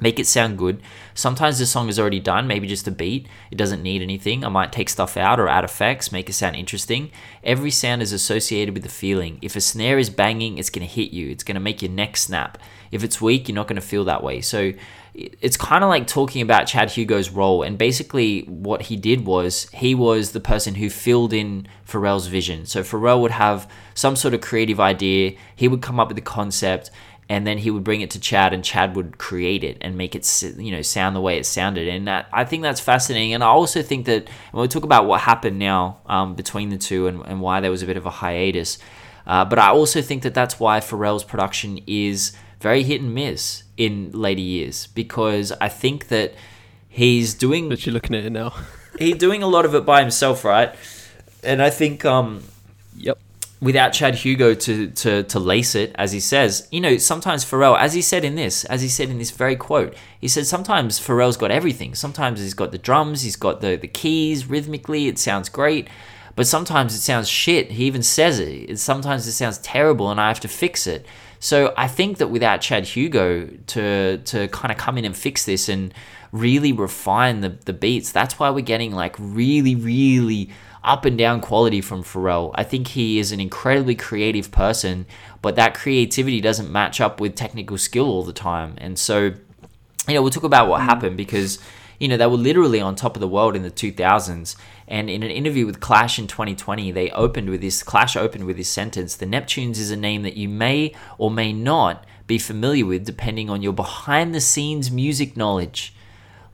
[0.00, 0.82] Make it sound good.
[1.14, 3.28] Sometimes the song is already done, maybe just a beat.
[3.50, 4.44] It doesn't need anything.
[4.44, 7.10] I might take stuff out or add effects, make it sound interesting.
[7.44, 9.38] Every sound is associated with the feeling.
[9.42, 11.28] If a snare is banging, it's going to hit you.
[11.28, 12.58] It's going to make your neck snap.
[12.90, 14.40] If it's weak, you're not going to feel that way.
[14.40, 14.72] So
[15.14, 17.62] it's kind of like talking about Chad Hugo's role.
[17.62, 22.64] And basically, what he did was he was the person who filled in Pharrell's vision.
[22.64, 26.22] So Pharrell would have some sort of creative idea, he would come up with the
[26.22, 26.90] concept,
[27.28, 30.14] and then he would bring it to Chad, and Chad would create it and make
[30.14, 31.88] it, you know, sound the way it sounded.
[31.88, 33.32] And that, I think that's fascinating.
[33.32, 36.78] And I also think that when we talk about what happened now um, between the
[36.78, 38.78] two and, and why there was a bit of a hiatus,
[39.26, 43.64] uh, but I also think that that's why Pharrell's production is very hit and miss
[43.76, 46.34] in later years because I think that
[46.88, 48.54] he's doing But you're looking at it now.
[48.98, 50.74] he's doing a lot of it by himself, right?
[51.42, 52.44] And I think um,
[52.96, 53.18] yep.
[53.62, 57.78] Without Chad Hugo to, to to lace it, as he says, you know, sometimes Pharrell,
[57.78, 60.98] as he said in this, as he said in this very quote, he said sometimes
[60.98, 61.94] Pharrell's got everything.
[61.94, 65.88] Sometimes he's got the drums, he's got the the keys rhythmically, it sounds great,
[66.34, 67.70] but sometimes it sounds shit.
[67.70, 68.70] He even says it.
[68.70, 71.06] it sometimes it sounds terrible, and I have to fix it.
[71.38, 75.44] So I think that without Chad Hugo to to kind of come in and fix
[75.44, 75.94] this and
[76.32, 80.50] really refine the the beats, that's why we're getting like really really
[80.84, 82.50] up and down quality from Pharrell.
[82.54, 85.06] I think he is an incredibly creative person,
[85.40, 88.74] but that creativity doesn't match up with technical skill all the time.
[88.78, 89.34] And so,
[90.08, 90.84] you know, we'll talk about what mm.
[90.84, 91.58] happened because,
[92.00, 94.56] you know, they were literally on top of the world in the 2000s.
[94.88, 98.56] And in an interview with Clash in 2020, they opened with this Clash opened with
[98.56, 102.86] this sentence The Neptunes is a name that you may or may not be familiar
[102.86, 105.94] with depending on your behind the scenes music knowledge.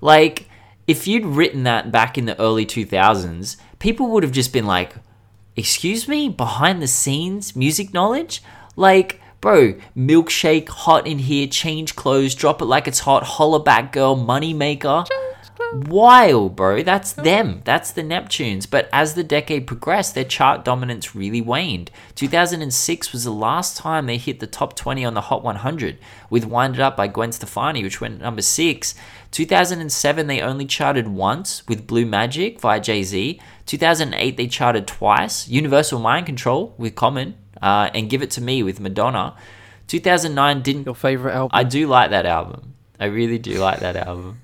[0.00, 0.48] Like,
[0.86, 4.94] if you'd written that back in the early 2000s, people would have just been like,
[5.58, 6.28] Excuse me?
[6.28, 8.44] Behind the scenes music knowledge?
[8.76, 13.90] Like, bro, milkshake, hot in here, change clothes, drop it like it's hot, holla back
[13.90, 15.04] girl, money maker.
[15.74, 16.82] Wild, bro.
[16.82, 17.60] That's them.
[17.64, 18.70] That's the Neptunes.
[18.70, 21.90] But as the decade progressed, their chart dominance really waned.
[22.14, 25.98] 2006 was the last time they hit the top 20 on the Hot 100,
[26.30, 28.94] with Wind It Up by Gwen Stefani, which went number six.
[29.30, 33.40] 2007, they only charted once with Blue Magic via Jay Z.
[33.66, 35.48] 2008, they charted twice.
[35.48, 39.36] Universal Mind Control with Common, uh, and Give It to Me with Madonna.
[39.88, 41.50] 2009 didn't Your favorite album?
[41.52, 42.74] I do like that album.
[43.00, 44.40] I really do like that album.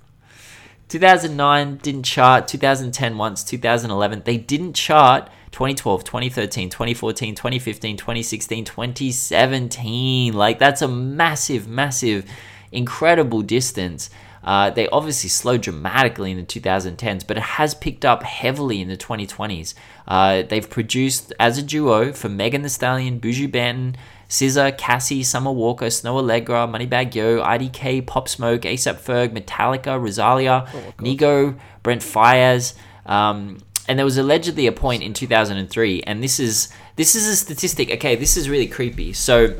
[0.89, 2.49] 2009 didn't chart.
[2.49, 3.45] 2010 once.
[3.45, 5.29] 2011 they didn't chart.
[5.53, 10.33] 2012, 2013, 2014, 2015, 2016, 2017.
[10.33, 12.29] Like that's a massive, massive,
[12.73, 14.11] incredible distance.
[14.45, 18.89] Uh, they obviously slowed dramatically in the 2010s, but it has picked up heavily in
[18.89, 19.75] the 2020s.
[20.07, 23.97] Uh, they've produced as a duo for Megan Thee Stallion, Buju Banton,
[24.29, 30.67] SZA, Cassie, Summer Walker, Snoh Aalegra, Moneybagg Yo, IDK, Pop Smoke, ASAP Ferg, Metallica, Rosalia,
[30.99, 32.75] Nigo, Brent Faiyaz.
[33.07, 37.37] Um, and there was allegedly a point in 2003, and this is this is a
[37.37, 37.91] statistic.
[37.91, 39.13] Okay, this is really creepy.
[39.13, 39.57] So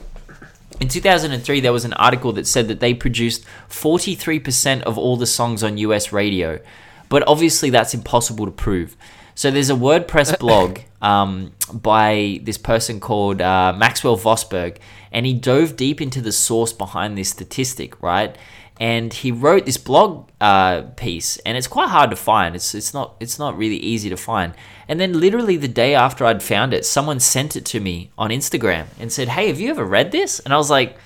[0.81, 5.27] in 2003, there was an article that said that they produced 43% of all the
[5.27, 6.61] songs on US radio.
[7.09, 8.97] But obviously, that's impossible to prove.
[9.35, 14.79] So there's a WordPress blog um, by this person called uh, Maxwell Vosberg,
[15.13, 18.37] and he dove deep into the source behind this statistic, right?
[18.81, 22.57] And he wrote this blog uh, piece, and it's quite hard to find.
[22.57, 24.53] It's it's not it's not really easy to find.
[24.89, 28.31] And then literally the day after I'd found it, someone sent it to me on
[28.31, 30.97] Instagram and said, "Hey, have you ever read this?" And I was like,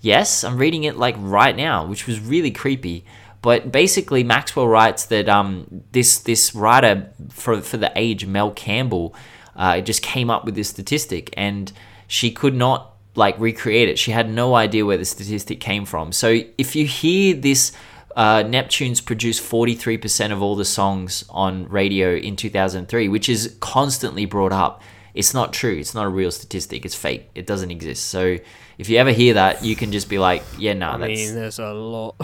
[0.00, 3.04] "Yes, I'm reading it like right now," which was really creepy.
[3.42, 9.14] But basically, Maxwell writes that um, this this writer for for the age, Mel Campbell,
[9.56, 11.72] uh, just came up with this statistic, and
[12.06, 13.98] she could not like recreate it.
[13.98, 16.12] She had no idea where the statistic came from.
[16.12, 17.72] So if you hear this,
[18.16, 22.88] uh, Neptunes produced forty three percent of all the songs on radio in two thousand
[22.88, 24.82] three, which is constantly brought up.
[25.12, 25.76] It's not true.
[25.76, 26.84] It's not a real statistic.
[26.84, 27.30] It's fake.
[27.34, 28.06] It doesn't exist.
[28.06, 28.38] So
[28.78, 31.34] if you ever hear that, you can just be like, yeah, no, I that's mean,
[31.34, 32.14] there's a lot.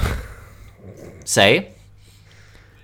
[1.24, 1.72] say.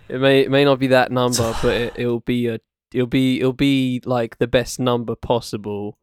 [0.08, 2.58] It may it may not be that number, but it, it'll be a
[2.92, 5.98] it'll be it'll be like the best number possible.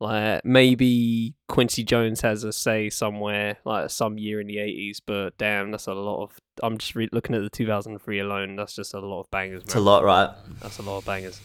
[0.00, 4.98] Like maybe Quincy Jones has a say somewhere, like some year in the eighties.
[4.98, 6.38] But damn, that's a lot of.
[6.62, 8.56] I'm just re- looking at the 2003 alone.
[8.56, 10.30] That's just a lot of bangers, It's a lot, right?
[10.60, 11.40] That's a lot of bangers.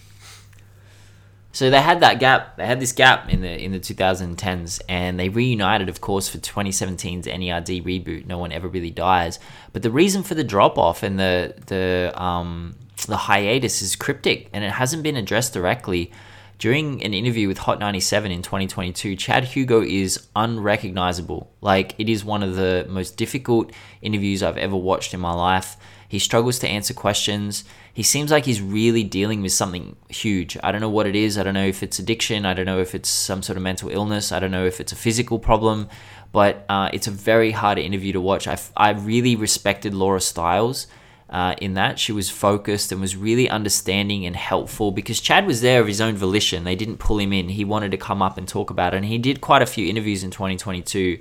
[1.56, 2.58] So they had that gap.
[2.58, 6.38] They had this gap in the in the 2010s, and they reunited, of course, for
[6.38, 8.26] 2017's NERD reboot.
[8.26, 9.40] No one ever really dies.
[9.72, 12.76] But the reason for the drop off and the the um
[13.08, 16.12] the hiatus is cryptic, and it hasn't been addressed directly.
[16.58, 21.52] During an interview with Hot 97 in 2022, Chad Hugo is unrecognizable.
[21.60, 25.76] Like, it is one of the most difficult interviews I've ever watched in my life.
[26.08, 27.66] He struggles to answer questions.
[27.94, 30.58] He seems like he's really dealing with something huge.
[30.64, 31.38] I don't know what it is.
[31.38, 32.46] I don't know if it's addiction.
[32.46, 34.32] I don't know if it's some sort of mental illness.
[34.32, 35.90] I don't know if it's a physical problem.
[36.32, 38.48] But uh, it's a very hard interview to watch.
[38.48, 40.88] I, I really respected Laura Stylez
[41.36, 42.00] uh, in that.
[42.00, 46.00] She was focused and was really understanding and helpful because Chad was there of his
[46.00, 46.64] own volition.
[46.64, 47.50] They didn't pull him in.
[47.50, 48.98] He wanted to come up and talk about it.
[48.98, 51.20] And he did quite a few interviews in 2022.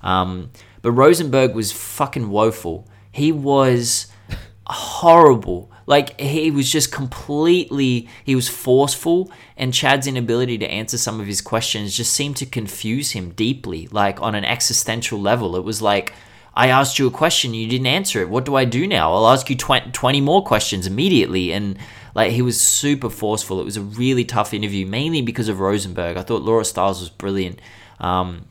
[0.00, 0.50] Um,
[0.80, 2.88] but Rosenberg was fucking woeful.
[3.12, 4.06] He was
[4.66, 5.70] horrible.
[5.84, 11.26] Like he was just completely he was forceful and Chad's inability to answer some of
[11.26, 15.54] his questions just seemed to confuse him deeply, like on an existential level.
[15.54, 16.14] It was like
[16.60, 18.28] I asked you a question, you didn't answer it.
[18.28, 19.14] What do I do now?
[19.14, 21.78] I'll ask you 20, 20 more questions immediately and
[22.14, 23.62] like he was super forceful.
[23.62, 26.18] It was a really tough interview, mainly because of Rosenberg.
[26.18, 27.62] I thought Laura Stylez was brilliant.
[27.98, 28.44] Um,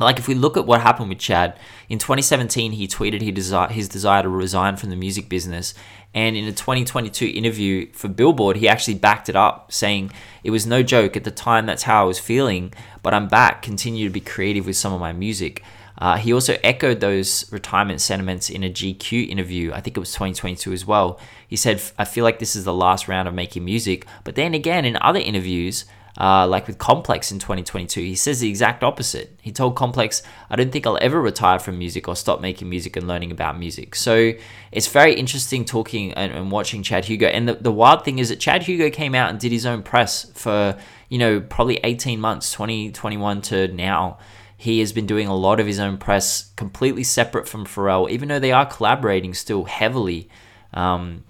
[0.00, 1.56] like if we look at what happened with Chad
[1.88, 5.72] in 2017, he tweeted he desi- his desire to resign from the music business,
[6.12, 10.10] and in a 2022 interview for Billboard, he actually backed it up, saying
[10.42, 11.66] it was no joke at the time.
[11.66, 12.72] That's how I was feeling,
[13.04, 13.62] but I'm back.
[13.62, 15.62] Continue to be creative with some of my music.
[16.00, 19.72] Uh, he also echoed those retirement sentiments in a GQ interview.
[19.72, 21.20] I think it was 2022 as well.
[21.46, 24.54] He said, "I feel like this is the last round of making music." But then
[24.54, 25.84] again, in other interviews,
[26.18, 29.38] uh, like with Complex in 2022, he says the exact opposite.
[29.40, 32.96] He told Complex, I don't think I'll ever retire from music or stop making music
[32.96, 33.94] and learning about music.
[33.94, 34.32] So
[34.72, 37.26] it's very interesting talking and, and watching Chad Hugo.
[37.26, 39.82] And the, the wild thing is that Chad Hugo came out and did his own
[39.82, 40.76] press for,
[41.08, 44.18] you know, probably 18 months, 2021 to now.
[44.60, 48.28] He has been doing a lot of his own press completely separate from Pharrell, even
[48.28, 50.28] though they are collaborating still heavily.
[50.74, 51.24] Um,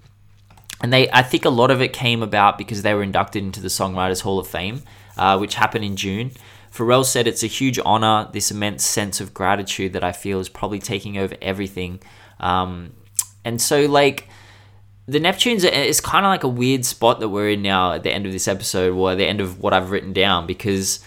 [0.81, 3.61] and they I think a lot of it came about because they were inducted into
[3.61, 4.83] the Songwriters Hall of Fame,
[5.15, 6.31] uh, which happened in June.
[6.73, 10.49] Pharrell said it's a huge honor, this immense sense of gratitude that I feel is
[10.49, 12.01] probably taking over everything.
[12.41, 12.91] Um,
[13.45, 14.27] and so, like,
[15.07, 18.11] the Neptunes is kind of like a weird spot that we're in now at the
[18.11, 20.99] end of this episode, or at the end of what I've written down, because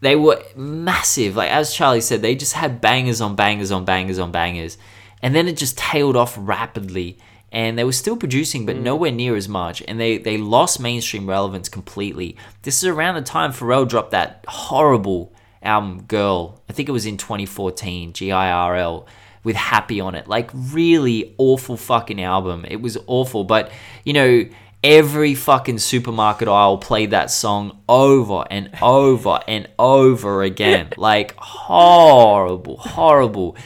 [0.00, 1.36] they were massive.
[1.36, 4.78] Like, as Charlie said, they just had bangers on bangers on bangers on bangers.
[5.22, 7.18] And then it just tailed off rapidly.
[7.52, 8.82] And they were still producing but mm.
[8.82, 9.82] nowhere near as much.
[9.86, 12.36] And they they lost mainstream relevance completely.
[12.62, 16.62] This is around the time pharrell dropped that horrible album girl.
[16.68, 19.06] I think it was in 2014 girl
[19.42, 20.28] with happy on it.
[20.28, 22.64] Like really awful fucking album.
[22.68, 23.44] It was awful.
[23.44, 23.72] But
[24.04, 24.44] you know
[24.82, 32.78] every fucking supermarket aisle played that song over and over and over again like horrible
[32.78, 33.56] horrible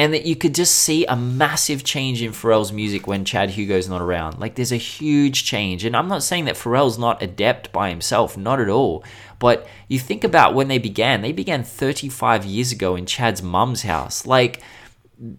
[0.00, 3.86] and that you could just see a massive change in Pharrell's music when Chad Hugo's
[3.86, 4.40] not around.
[4.40, 8.34] Like there's a huge change, and I'm not saying that Pharrell's not adept by himself,
[8.34, 9.04] not at all.
[9.38, 13.82] But you think about when they began; they began 35 years ago in Chad's mum's
[13.82, 14.24] house.
[14.24, 14.62] Like,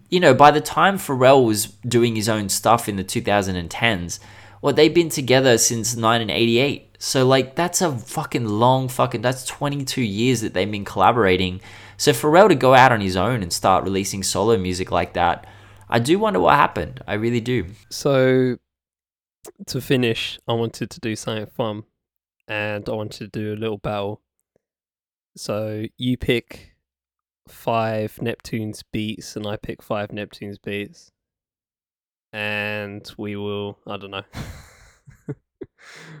[0.08, 4.20] you know, by the time Pharrell was doing his own stuff in the 2010s,
[4.62, 6.96] well, they've been together since 1988.
[6.98, 11.60] So like that's a fucking long fucking that's 22 years that they've been collaborating
[12.02, 15.46] so Pharrell to go out on his own and start releasing solo music like that,
[15.88, 17.00] I do wonder what happened.
[17.06, 17.66] I really do.
[17.90, 18.56] So
[19.68, 21.84] to finish, I wanted to do something fun
[22.48, 24.20] and I wanted to do a little battle.
[25.36, 26.74] So you pick
[27.46, 31.12] five Neptunes beats and I pick five Neptunes beats.
[32.32, 34.22] And we will, I don't know.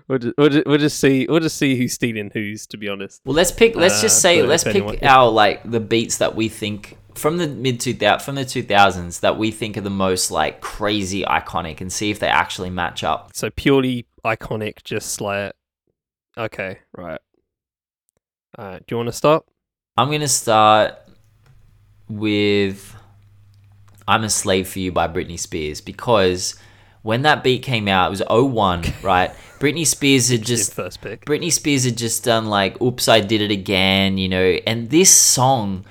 [0.08, 2.88] we'll, just, we'll, just, we'll just see we'll just see who's stealing whose to be
[2.88, 3.20] honest.
[3.24, 6.34] Well let's pick let's just uh, say let's pick anyone, our like the beats that
[6.34, 10.30] we think from the mid 2000 from the 2000s that we think are the most
[10.30, 13.30] like crazy iconic and see if they actually match up.
[13.34, 15.54] So purely iconic just like
[16.36, 17.20] okay right.
[18.58, 19.44] All right do you want to start?
[19.96, 20.94] I'm gonna start
[22.08, 22.96] with
[24.06, 26.58] i'm a slave for you by britney spears because
[27.02, 29.32] when that beat came out, it was 01, right?
[29.58, 31.24] Britney Spears had just first pick.
[31.24, 35.12] Britney Spears had just done like "Oops, I Did It Again," you know, and this
[35.12, 35.84] song.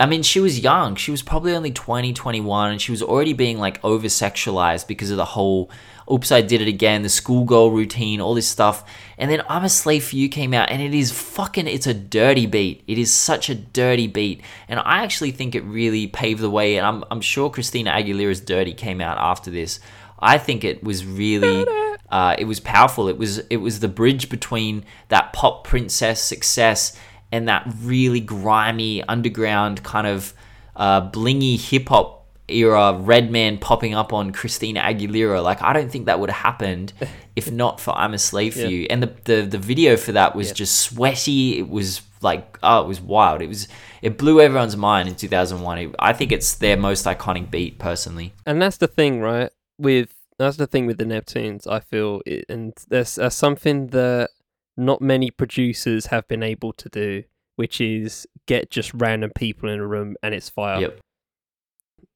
[0.00, 0.96] I mean, she was young.
[0.96, 5.12] She was probably only 20, 21, and she was already being like over sexualized because
[5.12, 5.70] of the whole
[6.10, 8.88] Oops, I Did It Again, the schoolgirl routine, all this stuff.
[9.18, 11.94] And then I'm a Slave for You came out, and it is fucking, it's a
[11.94, 12.82] dirty beat.
[12.86, 14.42] It is such a dirty beat.
[14.68, 16.76] And I actually think it really paved the way.
[16.76, 19.80] And I'm, I'm sure Christina Aguilera's Dirty came out after this.
[20.18, 21.66] I think it was really
[22.12, 23.08] uh, it was powerful.
[23.08, 26.96] It was it was the bridge between that pop princess success
[27.32, 30.34] and that really grimy underground kind of
[30.76, 35.42] uh, blingy hip hop era Redman popping up on Christina Aguilera.
[35.42, 36.92] Like I don't think that would have happened
[37.36, 38.68] if not for I'm a Slave for yeah.
[38.68, 38.86] You.
[38.90, 40.54] And the, the the video for that was yeah.
[40.54, 41.58] just sweaty.
[41.58, 43.42] It was like oh, it was wild.
[43.42, 43.68] It was
[44.02, 45.94] it blew everyone's mind in 2001.
[45.98, 48.32] I think it's their most iconic beat personally.
[48.46, 49.50] And that's the thing, right?
[49.82, 51.66] with that's the thing with the Neptunes.
[51.66, 54.30] I feel, it, and there's uh, something that
[54.76, 57.24] not many producers have been able to do,
[57.56, 60.80] which is get just random people in a room and it's fire.
[60.80, 61.00] Yep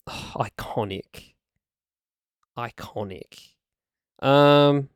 [0.07, 1.35] oh, iconic.
[2.59, 3.53] Iconic.
[4.21, 4.89] Um,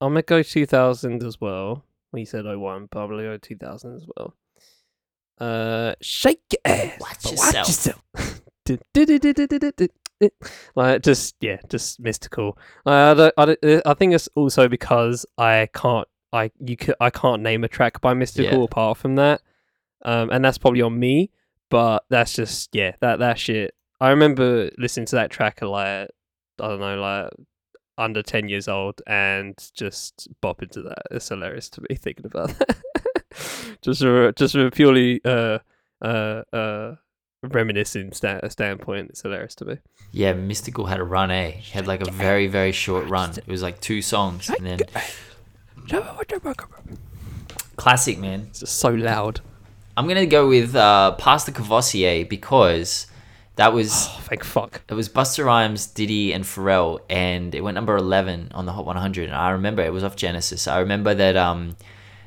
[0.00, 1.84] I'm gonna go 2000 as well.
[2.12, 4.34] We said 01, but I'm gonna go 2000 as well.
[5.40, 7.00] Uh, shake your ass.
[7.00, 7.54] Watch yourself.
[7.54, 8.02] Watch yourself.
[10.74, 12.56] like just yeah, just Mystikal.
[12.84, 17.42] Uh, I I I think it's also because I can't I you can, I can't
[17.42, 18.64] name a track by Mystikal yeah.
[18.64, 19.42] apart from that.
[20.04, 21.30] Um, and that's probably on me,
[21.70, 26.08] but that's just yeah, that that shit I remember listening to that track at like
[26.60, 27.30] I don't know, like
[27.96, 31.02] under ten years old, and just bop into that.
[31.10, 32.76] It's hilarious to me thinking about that.
[33.82, 35.58] just from just from a purely uh
[36.02, 36.94] uh uh
[37.42, 39.78] reminiscing sta- standpoint, it's hilarious to me.
[40.12, 41.50] Yeah, Mystikal had a run, eh?
[41.50, 43.30] He had like a very, very short run.
[43.30, 44.48] It was like two songs.
[44.48, 44.80] And then
[47.76, 48.46] classic, man.
[48.50, 49.40] It's just so loud.
[49.96, 53.06] I'm going to go with uh, Pass the Courvoisier because
[53.58, 54.80] that was Oh, thank fuck.
[54.88, 58.86] it was Busta Rhymes, Diddy, and Pharrell, and it went number eleven on the Hot
[58.86, 59.26] 100.
[59.28, 60.66] And I remember it was off Genesis.
[60.66, 61.76] I remember that um,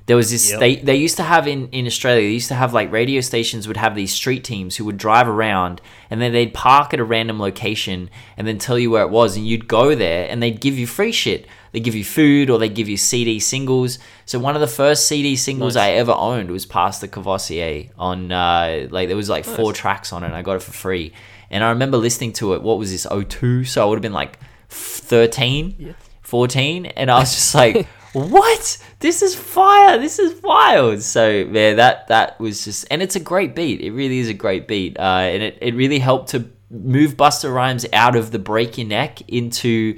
[0.05, 0.51] there was this.
[0.51, 0.59] Yep.
[0.59, 2.21] They they used to have in in Australia.
[2.27, 5.27] They used to have like radio stations would have these street teams who would drive
[5.27, 9.09] around, and then they'd park at a random location and then tell you where it
[9.09, 11.47] was, and you'd go there, and they'd give you free shit.
[11.71, 13.97] They give you food or they give you CD singles.
[14.25, 15.83] So one of the first CD singles Nice.
[15.83, 20.11] I ever owned was Pass the Courvoisier on uh, like there was like four tracks
[20.11, 20.27] on it.
[20.27, 21.13] and I got it for free,
[21.49, 22.61] and I remember listening to it.
[22.61, 23.07] What was this?
[23.09, 23.63] 02?
[23.63, 24.37] So I would have been like
[24.69, 25.93] 13, Yeah.
[26.21, 28.77] 14, and I was just like, "What?
[28.99, 29.97] This is fire!
[29.97, 33.81] This is wild!" So yeah, that that was just, and it's a great beat.
[33.81, 35.01] It really is a great beat, uh,
[35.33, 39.21] and it it really helped to move Busta Rhymes out of the break your neck
[39.29, 39.97] into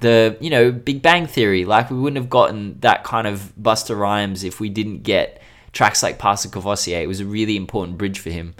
[0.00, 1.64] the you know Big Bang Theory.
[1.64, 5.40] Like we wouldn't have gotten that kind of Busta Rhymes if we didn't get
[5.72, 7.00] tracks like Pass the Courvoisier.
[7.00, 8.54] It was a really important bridge for him.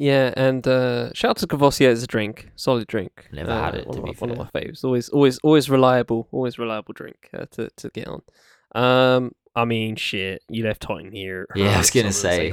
[0.00, 3.28] Yeah, and uh, shout out to Courvoisier as a drink, solid drink.
[3.32, 4.84] Never Uh, had it, to be my, one of my faves.
[4.84, 6.28] Always, always, always reliable.
[6.30, 8.22] Always reliable drink uh, to to get on.
[8.74, 11.46] Um, I mean, shit, you left hot in here.
[11.56, 12.52] Yeah, I was gonna I'm say.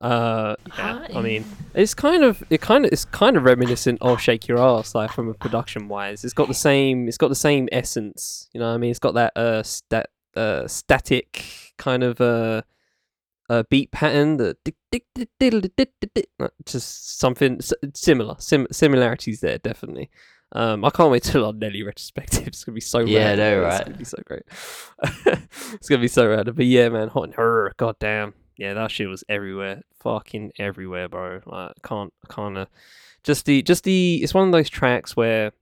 [0.00, 0.82] Hot in her.
[0.82, 1.44] Uh, yeah, I mean,
[1.74, 5.12] it's kind of it kind of it's kind of reminiscent of Shake Your Ass, like
[5.12, 6.24] from a production wise.
[6.24, 8.68] It's got the same it's got the same essence, you know.
[8.68, 12.62] what I mean, it's got that uh stat uh static kind of uh
[13.48, 14.56] uh beat pattern, the
[16.38, 17.60] like, just something
[17.94, 20.10] similar, sim- similarities there definitely.
[20.52, 22.46] Um, I can't wait till our Nelly retrospective.
[22.48, 23.38] It's gonna be so Yeah, I rad.
[23.38, 24.42] know, It's gonna be so great.
[25.72, 26.54] it's gonna be so rad.
[26.54, 28.34] But yeah, man, hot and her, god damn.
[28.56, 31.40] Yeah, that shit was everywhere, fucking everywhere, bro.
[31.44, 32.58] Like, I can't, I can't.
[32.58, 32.66] Uh,
[33.22, 34.20] just the, just the.
[34.22, 35.52] It's one of those tracks where.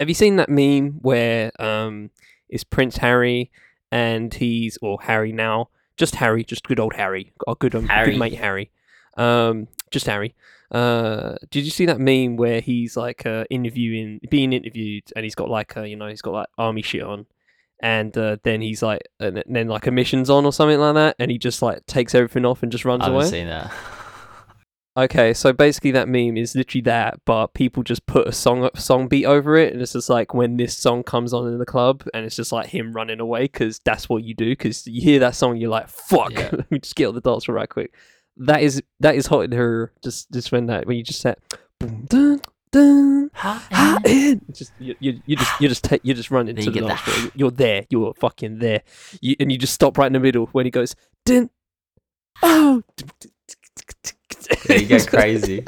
[0.00, 2.10] Have you seen that meme where um,
[2.48, 3.52] it's Prince Harry
[3.94, 8.10] and he's or Harry now, just Harry, just good old Harry, our good, um, Harry.
[8.10, 8.72] good mate Harry,
[9.16, 10.34] um, just Harry.
[10.70, 15.36] Uh, did you see that meme where he's like uh, interviewing, being interviewed, and he's
[15.36, 17.26] got like a, you know, he's got like army shit on,
[17.84, 21.16] and uh, then he's like, and then like a mission's on or something like that,
[21.18, 23.30] and he just like takes everything off and just runs I haven't away.
[23.30, 23.70] seen that.
[24.96, 29.08] Okay, so basically that meme is literally that, but people just put a song song
[29.08, 32.04] beat over it, and it's just like when this song comes on in the club,
[32.14, 34.50] and it's just like him running away because that's what you do.
[34.50, 36.48] Because you hear that song, you're like, "Fuck, Yeah.
[36.52, 37.92] let me just get on the dance floor right quick."
[38.36, 39.92] That is that is hot in her.
[40.04, 41.38] Just just when that when you just said,
[41.80, 42.40] boom, dun,
[42.74, 44.40] dun, hot in.
[44.52, 46.88] Just you, you, you just you just take you just run into you the get
[46.88, 47.32] dance the.
[47.34, 47.86] You're there.
[47.88, 48.82] You're fucking there.
[49.20, 51.50] You, and you just stop right in the middle when he goes, dun,
[52.42, 52.82] oh.
[54.68, 55.64] Yeah, you go crazy.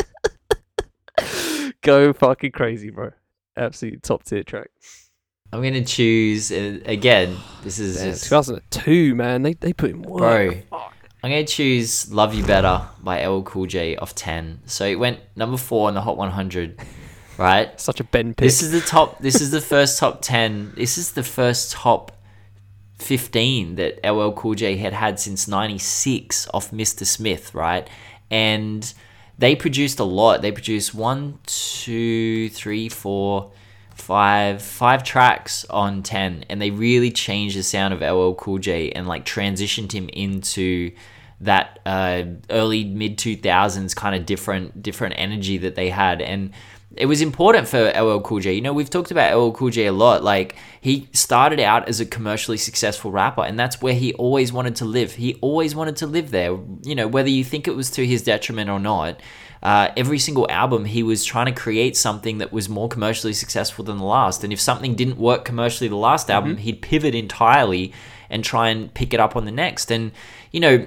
[1.82, 3.12] Go fucking crazy, bro.
[3.56, 4.68] Absolute top tier track.
[5.52, 7.36] I'm gonna choose uh, again.
[7.62, 9.42] This is Man, just 2002, man.
[9.42, 10.18] They they put in work.
[10.18, 10.60] Bro.
[10.70, 10.95] Fuck.
[11.26, 14.60] I'm gonna choose "Love You Better" by LL Cool J off ten.
[14.66, 16.78] So it went number four on the Hot 100,
[17.36, 17.80] right?
[17.80, 18.46] Such a Ben pick.
[18.46, 19.18] This is the top.
[19.18, 20.72] This is the first top ten.
[20.76, 22.12] This is the first top
[23.00, 27.04] fifteen that LL Cool J had had since '96 off Mr.
[27.04, 27.90] Smith, right?
[28.30, 28.94] And
[29.36, 30.42] they produced a lot.
[30.42, 33.50] They produced one, two, three, four,
[33.96, 38.92] five, five tracks on ten, and they really changed the sound of LL Cool J
[38.92, 40.92] and like transitioned him into
[41.40, 46.52] that uh, early mid 2000s kind of different different energy that they had and
[46.96, 48.54] it was important for LL Cool J.
[48.54, 50.24] You know, we've talked about LL Cool J a lot.
[50.24, 54.76] Like he started out as a commercially successful rapper and that's where he always wanted
[54.76, 55.14] to live.
[55.14, 56.58] He always wanted to live there.
[56.82, 59.20] You know, whether you think it was to his detriment or not.
[59.62, 63.84] Uh, every single album, he was trying to create something that was more commercially successful
[63.84, 64.44] than the last.
[64.44, 67.92] And if something didn't work commercially the last album, he'd pivot entirely
[68.30, 69.90] and try and pick it up on the next.
[69.90, 70.12] And,
[70.52, 70.86] you know,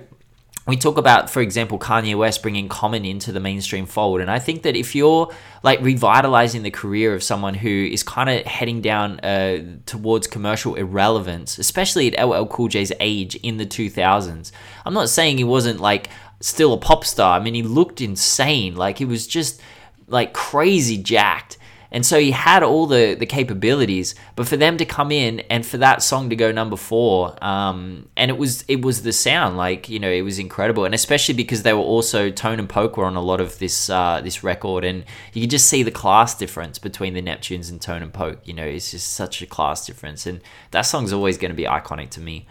[0.70, 4.22] we talk about, for example, Kanye West bringing Common into the mainstream fold.
[4.22, 5.32] And I think that if you're
[5.64, 10.76] like revitalizing the career of someone who is kind of heading down uh, towards commercial
[10.76, 14.52] irrelevance, especially at LL Cool J's age in the 2000s,
[14.86, 16.10] I'm not saying he wasn't like
[16.42, 17.40] still a pop star.
[17.40, 18.76] I mean, he looked insane.
[18.76, 19.62] Like he was just
[20.08, 21.58] like crazy jacked.
[21.92, 25.66] And so he had all the, the capabilities, but for them to come in and
[25.66, 29.58] for that song to go number four, um, and it was it was the sound
[29.58, 32.98] like you know it was incredible, and especially because they were also Tone and Poke
[32.98, 35.92] were on a lot of this uh, this record, and you could just see the
[35.92, 38.40] class difference between the Neptunes and Tone and Poke.
[38.46, 41.64] You know, it's just such a class difference, and that song's always going to be
[41.64, 42.46] iconic to me.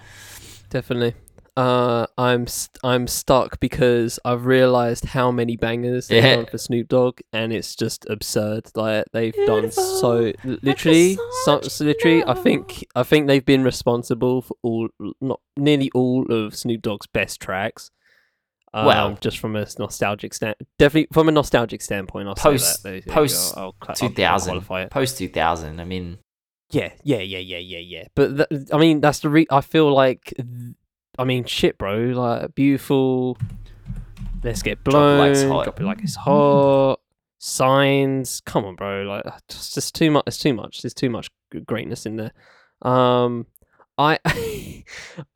[0.70, 1.14] Definitely.
[1.59, 6.37] Uh, I'm st- I'm stuck because I've realized how many bangers they've Yeah.
[6.37, 8.67] done for Snoop Dogg, and it's just absurd.
[8.77, 12.23] Like they've done so literally, so, so literally.
[12.25, 14.89] I think I think they've been responsible for all,
[15.21, 17.91] not nearly all of Snoop Dogg's best tracks.
[18.73, 23.01] Um, Well- just from a nostalgic stand, definitely from a nostalgic standpoint, I'll post, say
[23.01, 23.07] that.
[23.07, 23.13] Though.
[23.15, 25.81] Post I'll, I'll, I'll, 2000, post 2000.
[25.81, 26.19] I mean,
[26.71, 28.05] Yeah, yeah, yeah, yeah, yeah, yeah.
[28.15, 29.47] But th- I mean, that's the re.
[29.51, 30.47] I feel like, th-
[31.19, 31.97] I mean, shit, bro.
[31.97, 33.37] Like, beautiful.
[34.43, 35.53] Let's get Drop It Like It's blown.
[35.53, 35.64] Hot.
[35.64, 37.01] Drop it like it's hot.
[37.39, 38.41] Signs.
[38.41, 39.03] Come on, bro.
[39.03, 40.25] Like, it's just too much.
[40.27, 40.83] It's too much.
[40.83, 41.31] There's too much
[41.66, 42.33] greatness in there.
[42.83, 43.47] Um,
[43.97, 44.19] I,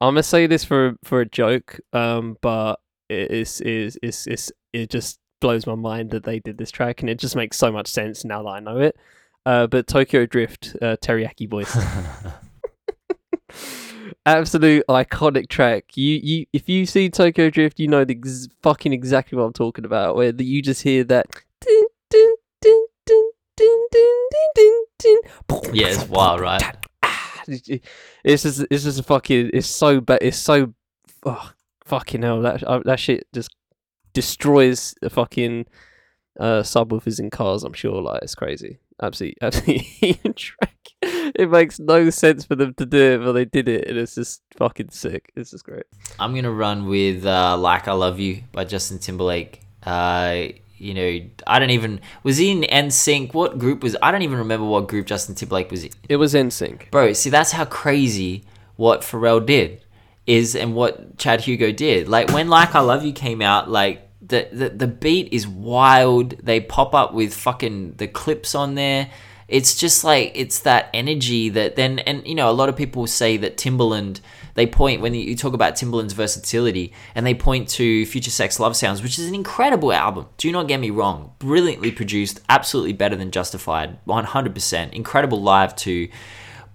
[0.01, 1.81] I'm gonna say this for for a joke.
[1.93, 2.77] Um, but
[3.09, 7.01] it is is is is it just blows my mind that they did this track,
[7.01, 8.97] and it just makes so much sense now that I know it.
[9.45, 11.75] Uh, but Tokyo Drift, uh, Teriyaki Boyz,
[14.27, 15.97] absolute iconic track.
[15.97, 19.53] You, you, if you see Tokyo Drift, you know the ex- fucking exactly what I'm
[19.53, 20.17] talking about.
[20.17, 21.27] Where the, you just hear that.
[25.73, 26.63] Yeah, it's wild, right?
[27.03, 29.51] Ah, it's just, it's just a fucking.
[29.53, 30.19] It's so bad.
[30.23, 30.75] It's so.
[31.25, 31.53] Oh,
[31.85, 32.41] fucking hell!
[32.41, 33.55] That uh, that shit just
[34.13, 35.67] destroys the fucking
[36.39, 37.65] uh, subwoofers in cars.
[37.65, 38.79] I'm sure, like it's crazy.
[39.01, 40.77] Absolutely, absolutely track.
[41.35, 44.15] It makes no sense for them to do it, but they did it, and it's
[44.15, 45.33] just fucking sick.
[45.35, 45.85] It's just great.
[46.19, 49.63] I'm gonna run with uh, "Like I Love You" by Justin Timberlake.
[49.83, 53.35] Uh, you know, I don't even was he in NSYNC.
[53.35, 53.97] What group was?
[54.03, 55.91] I don't even remember what group Justin Timberlake was in.
[56.09, 56.91] It was NSYNC.
[56.91, 58.45] Bro, see, that's how crazy
[58.77, 59.85] what Pharrell did
[60.27, 62.09] is, and what Chad Hugo did.
[62.09, 66.31] Like when "Like I Love You" came out, like the the, the beat is wild.
[66.43, 69.11] They pop up with fucking the Clipse on there.
[69.49, 73.07] It's just like it's that energy that then, and you know, a lot of people
[73.07, 74.21] say that Timberland.
[74.55, 78.77] They point when you talk about Timberland's versatility, and they point to Future Sex Love
[78.77, 80.27] Sounds, which is an incredible album.
[80.37, 85.41] Do not get me wrong, brilliantly produced, absolutely better than Justified, one hundred percent, incredible
[85.41, 86.09] live too.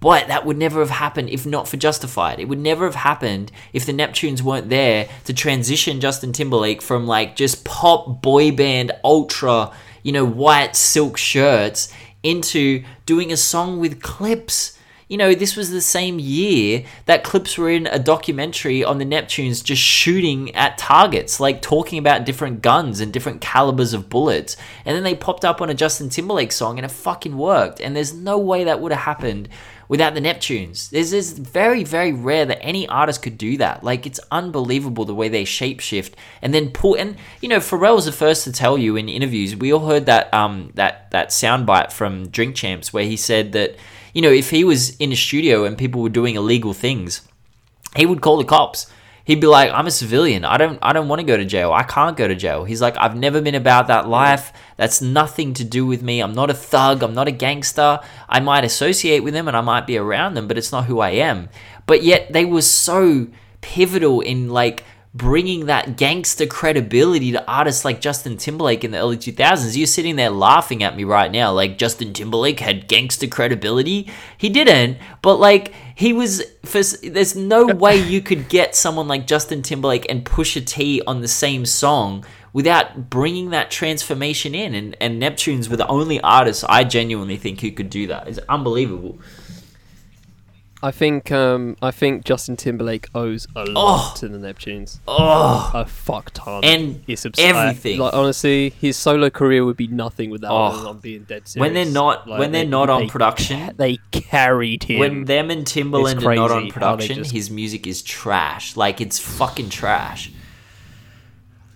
[0.00, 2.40] But that would never have happened if not for Justified.
[2.40, 7.06] It would never have happened if the Neptunes weren't there to transition Justin Timberlake from
[7.06, 11.92] like just pop boy band ultra, you know, white silk shirts
[12.28, 14.78] into doing a song with Clipse.
[15.08, 19.06] You know, this was the same year that Clipse were in a documentary on the
[19.06, 24.58] Neptunes just shooting at targets, like talking about different guns and different calibers of bullets.
[24.84, 27.80] And then they popped up on a Justin Timberlake song and it fucking worked.
[27.80, 29.48] And there's no way that would have happened
[29.88, 30.90] without the Neptunes.
[30.90, 33.82] This is very, very rare that any artist could do that.
[33.82, 36.12] Like, it's unbelievable the way they shapeshift
[36.42, 36.94] and then pull.
[36.94, 39.56] And, you know, Pharrell was the first to tell you in interviews.
[39.56, 43.76] We all heard that, um, that, that soundbite from Drink Champs where he said that,
[44.12, 47.22] you know, if he was in a studio and people were doing illegal things,
[47.96, 48.86] he would call the cops.
[49.28, 50.46] He'd be like, "I'm a civilian.
[50.46, 51.70] I don't I don't want to go to jail.
[51.70, 54.54] I can't go to jail." He's like, "I've never been about that life.
[54.78, 56.20] That's nothing to do with me.
[56.20, 57.02] I'm not a thug.
[57.02, 58.00] I'm not a gangster.
[58.26, 61.00] I might associate with them and I might be around them, but it's not who
[61.00, 61.50] I am."
[61.84, 63.26] But yet they were so
[63.60, 64.82] pivotal in like
[65.14, 69.76] bringing that gangster credibility to artists like Justin Timberlake in the early 2000s.
[69.76, 74.10] You're sitting there laughing at me right now, like Justin Timberlake had gangster credibility.
[74.36, 76.42] He didn't, but like he was.
[76.64, 81.22] For, there's no way you could get someone like Justin Timberlake and Pusha T on
[81.22, 84.74] the same song without bringing that transformation in.
[84.74, 88.28] And, and Neptunes were the only artists I genuinely think who could do that.
[88.28, 89.18] It's unbelievable.
[90.80, 95.00] I think um I think Justin Timberlake owes a lot to the Neptunes.
[95.08, 96.64] Oh, A fuck ton.
[96.64, 98.00] And it's abs- everything.
[98.00, 100.88] I- like honestly, his solo career would be nothing without Oh.
[100.90, 101.60] I'm being dead serious.
[101.60, 103.74] when they're not Like, when they're they- not on they production.
[103.76, 105.00] they carried him.
[105.00, 108.76] when them and Timbaland are not on production, just- his music is trash.
[108.76, 110.30] Like it's fucking trash.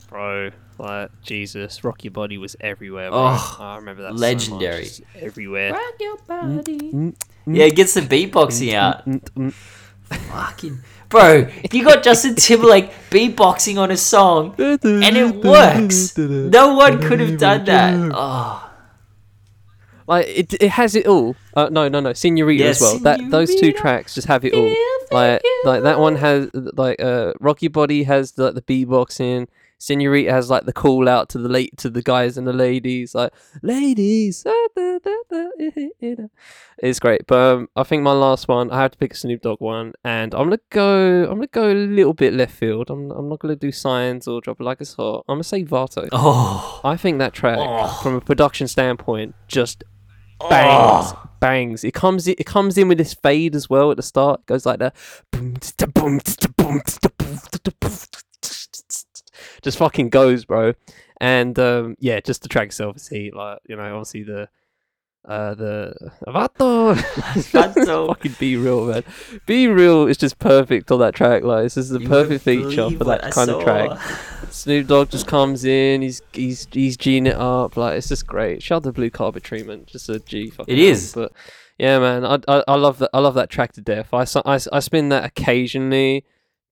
[0.08, 0.50] bro.
[0.78, 3.10] Like Jesus, Rock Your Body was everywhere.
[3.10, 3.18] Bro.
[3.20, 4.12] Oh, I remember that.
[4.12, 4.84] so legendary.
[4.84, 5.72] just everywhere.
[5.72, 7.12] Rock your body.
[7.46, 9.06] Yeah, it gets the beatboxing out.
[9.06, 9.52] Mm, mm.
[9.52, 10.78] Fucking
[11.08, 16.16] bro, if you got Justin Timberlake beatboxing on a song, and it works.
[16.16, 18.12] No one could have done that.
[18.14, 18.70] Oh,
[20.06, 21.36] Like it, it has it all.
[21.54, 22.98] Uh, no, no, no, Senorita Yeah, as well.
[22.98, 24.68] That those two tracks just have it all.
[24.68, 25.62] feel Like, you.
[25.64, 29.48] like that one has like uh, Rocky Body has the the beatboxing.
[29.82, 33.14] Senorita has like the call out to the late to the guys and the ladies,
[33.14, 34.44] like ladies.
[34.46, 34.98] eh, eh,
[36.02, 36.26] eh, da."
[36.78, 39.42] It's great, but um, I think my last one, I have to pick a Snoop
[39.42, 41.24] Dogg one, and I'm gonna go.
[41.24, 42.90] I'm gonna go a little bit left field.
[42.90, 45.24] I'm I'm not gonna do Signs or drop it like it's hot.
[45.28, 46.08] I'm gonna say Vato.
[46.12, 48.00] Oh, I think that track, Oh.
[48.02, 49.84] from a production standpoint, just
[50.50, 51.28] bangs, Oh.
[51.40, 51.84] bangs.
[51.84, 54.40] It comes, in, it comes in with this fade as well at the start.
[54.40, 54.94] It goes like that,
[59.62, 60.74] just fucking goes, bro.
[61.20, 63.34] And um, yeah, just the track itself is heat.
[63.34, 64.48] Like you know, obviously the.
[65.24, 65.94] Uh, the
[66.26, 66.94] Vato,
[67.52, 68.06] Vato.
[68.08, 69.04] fucking B-Real, man.
[69.46, 71.44] B-Real is just perfect on that track.
[71.44, 74.00] Like, this is the You perfect feature for that I kind of track.
[74.50, 78.64] Snoop Dogg just comes in, he's he's he's G'ing it up, like it's just great.
[78.64, 80.74] Shout out the blue carpet treatment, just a G fucking.
[80.74, 81.12] It is.
[81.12, 81.30] but
[81.78, 84.12] yeah, man, I, I I love that I love that track to death.
[84.12, 86.24] I, I i spin that occasionally,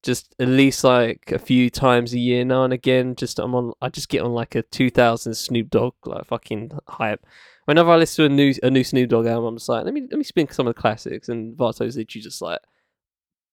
[0.03, 3.15] just at least like a few times a year now and again.
[3.15, 7.25] Just I'm on, I just get on like a 2000 Snoop Dogg like fucking hype.
[7.67, 9.95] Whenever I listen to a new a new Snoop Dogg album, I'm just like, let
[9.95, 12.61] me let me spin some of the classics, and Vato's literally just like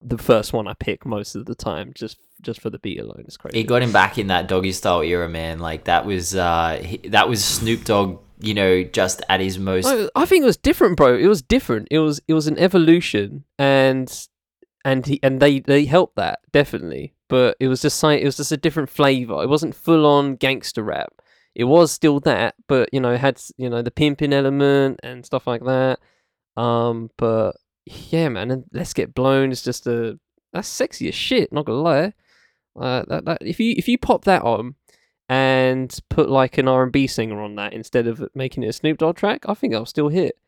[0.00, 3.24] the first one I pick most of the time, just just for the beat alone.
[3.26, 3.60] It's crazy.
[3.60, 5.58] It got him back in that doggy style era, man.
[5.58, 9.84] Like that was uh he, that was Snoop Dogg, you know, just at his most.
[9.84, 11.16] No, I think it was different, bro.
[11.16, 11.88] It was different.
[11.90, 14.08] It was it was an evolution, and
[14.84, 17.14] and he and they they helped that definitely.
[17.28, 19.42] But it was just like it was just a different flavor.
[19.42, 21.12] It wasn't full on gangster rap.
[21.54, 25.26] It was still that, but you know, it had you know the pimping element and
[25.26, 25.98] stuff like that.
[26.56, 27.52] Um, but
[27.84, 29.52] yeah, man, and let's get blown.
[29.52, 30.18] It's just a
[30.52, 31.52] that's sexy as shit.
[31.52, 32.12] Not gonna lie.
[32.78, 34.76] Uh, that, that if you if you pop that on
[35.28, 38.72] and put like an R and B singer on that instead of making it a
[38.72, 40.38] Snoop Dogg track, I think I'll still hit.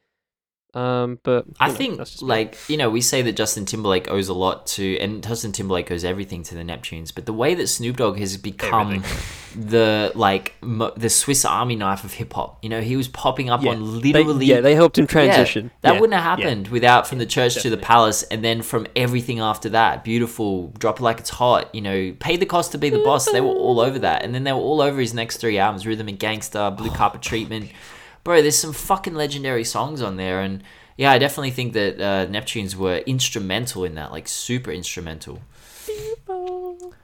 [0.73, 2.29] Um, but I know, think, that's just me.
[2.29, 5.91] like, you know, we say that Justin Timberlake owes a lot to, and Justin Timberlake
[5.91, 9.03] owes everything to the Neptunes, but the way that Snoop Dogg has become
[9.57, 13.51] the, like, mo- the Swiss Army knife of hip hop, you know, he was popping
[13.51, 14.47] up yeah, on they- literally.
[14.47, 15.71] yeah, they helped him Yeah, transition.
[15.81, 16.45] that Yeah, wouldn't have yeah.
[16.47, 20.05] happened without from the church to the palace, and then from everything after that.
[20.05, 21.75] Beautiful, drop it like it's hot.
[21.75, 23.31] You know, pay the cost to be the boss.
[23.31, 25.87] They were all over that, and then they were all over his next three albums:
[25.87, 27.71] Rhythm and Gangsta, Blue Carpet Treatment.
[28.25, 30.63] Bro, there's some fucking legendary songs on there, and
[30.97, 35.41] yeah, I definitely think that uh, Neptunes were instrumental in that, like super instrumental.
[35.87, 36.95] People,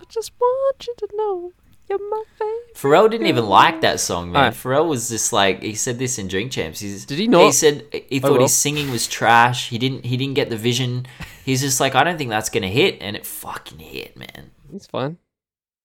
[0.00, 1.52] I just want you to know
[1.88, 2.74] you're my favorite.
[2.74, 4.36] Pharrell didn't even like that song, man.
[4.36, 4.54] Alright.
[4.54, 6.80] Pharrell was just like he said this in Drink Champs.
[6.80, 7.44] He's, Did he not?
[7.44, 8.42] He said he thought well.
[8.42, 9.68] his singing was trash.
[9.68, 11.06] He didn't he didn't get the vision.
[11.44, 14.50] He's just like I don't think that's gonna hit, and it fucking hit, man.
[14.72, 15.18] It's fine.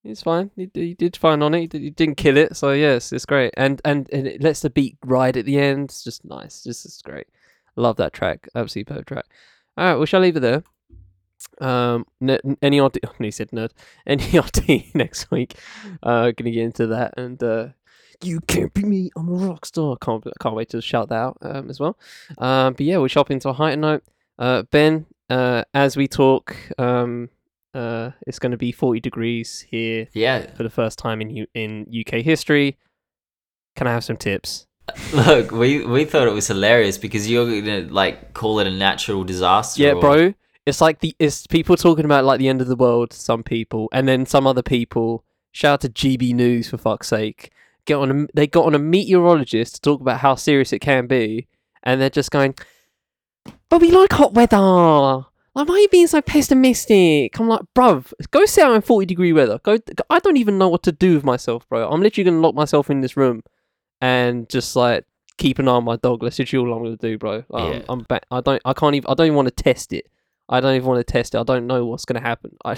[0.09, 0.51] He's fine.
[0.55, 1.59] He, he did fine on it.
[1.61, 2.55] He, did, he didn't kill it.
[2.55, 3.53] So yes, it's great.
[3.55, 5.85] And and and it lets the beat ride at the end.
[5.85, 6.63] It's just nice.
[6.63, 7.27] Just it's great.
[7.75, 8.47] Love that track.
[8.55, 9.25] Absolutely perfect track.
[9.77, 10.63] All right, we shall leave it there.
[11.61, 13.71] Um, n- any RD, oh, he said nerd.
[14.05, 15.55] Any RD next week.
[16.03, 17.67] Uh, gonna get into that and uh,
[18.21, 19.11] you can't be me.
[19.15, 19.95] I'm a rock star.
[19.97, 21.97] Can't can't wait to shout that out um as well.
[22.37, 24.03] Um, but yeah, we're shopping to a height note.
[24.37, 27.29] Uh, Ben, uh, as we talk, um,
[27.73, 31.47] uh, it's going to be 40 degrees here Yeah, for the first time in U-
[31.53, 32.77] in UK history.
[33.75, 34.65] Can I have some tips?
[35.13, 39.23] look, we we thought it was hilarious because you're gonna like call it a natural
[39.23, 39.81] disaster.
[39.83, 40.33] Yeah, or- bro.
[40.65, 43.13] It's like the it's people talking about like the end of the world.
[43.13, 45.23] Some people, and then some other people.
[45.51, 47.51] Shout out to GB News for fuck's sake.
[47.85, 48.11] Get on.
[48.11, 51.47] A, they got on a meteorologist to talk about how serious it can be,
[51.83, 52.53] and they're just going,
[53.69, 55.25] "But we like hot weather.
[55.55, 59.05] Like, why are you being so pessimistic?" I'm like, "Bruv, go sit out in forty
[59.05, 59.59] degree weather.
[59.63, 59.77] Go.
[60.09, 61.89] I don't even know what to do with myself, bro.
[61.89, 63.41] I'm literally gonna lock myself in this room,
[64.01, 65.05] and just like
[65.37, 66.21] keep an eye on my dog.
[66.21, 67.43] That's literally all I'm gonna do, bro.
[67.53, 67.81] Um, Yeah.
[67.89, 68.25] I'm back.
[68.31, 68.61] I don't.
[68.65, 69.09] I can't even.
[69.09, 70.05] I don't even want to test it.
[70.51, 71.39] I don't even want to test it.
[71.39, 72.55] I don't know what's gonna happen.
[72.65, 72.75] I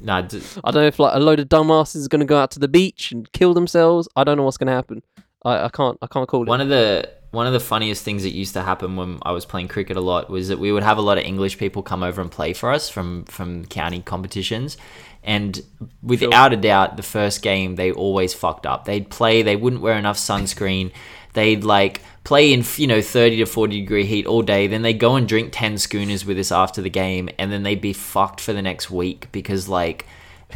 [0.00, 2.50] Nah, d- I don't know if like a load of dumbasses are gonna go out
[2.52, 4.08] to the beach and kill themselves.
[4.16, 5.02] I don't know what's gonna happen.
[5.44, 5.96] I, I can't.
[6.02, 6.48] I can't call it.
[6.48, 9.44] one of the one of the funniest things that used to happen when I was
[9.44, 12.02] playing cricket a lot was that we would have a lot of English people come
[12.02, 14.76] over and play for us from from county competitions.
[15.22, 15.62] And
[16.02, 18.84] without a doubt, the first game they always fucked up.
[18.84, 20.92] They'd play, they wouldn't wear enough sunscreen.
[21.32, 24.66] They'd like play in you know 30 to 40 degree heat all day.
[24.66, 27.80] Then they go and drink 10 schooners with us after the game, and then they'd
[27.80, 30.06] be fucked for the next week because like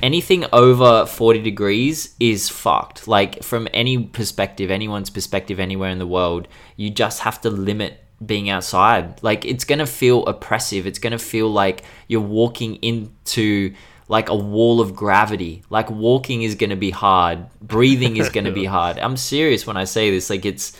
[0.02, 3.08] anything over 40 degrees is fucked.
[3.08, 8.04] Like, from any perspective, anyone's perspective anywhere in the world, you just have to limit
[8.24, 9.22] being outside.
[9.22, 10.86] Like, it's gonna feel oppressive.
[10.86, 13.74] It's gonna feel like you're walking into
[14.10, 15.62] like a wall of gravity.
[15.70, 18.98] Like, walking is gonna be hard, breathing is gonna be hard.
[18.98, 20.30] I'm serious when I say this.
[20.30, 20.76] Like, it's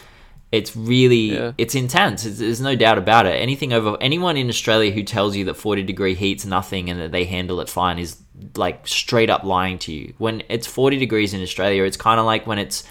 [0.51, 1.53] It's really Yeah.
[1.59, 2.25] it's intense.
[2.25, 3.41] It's, there's no doubt about it.
[3.41, 7.13] Anything over anyone in Australia who tells you that 40 degree heat's nothing and that
[7.13, 8.17] they handle it fine is
[8.57, 10.15] like straight up lying to you.
[10.19, 12.85] When it's 40 degrees in Australia, it's kind of like when it's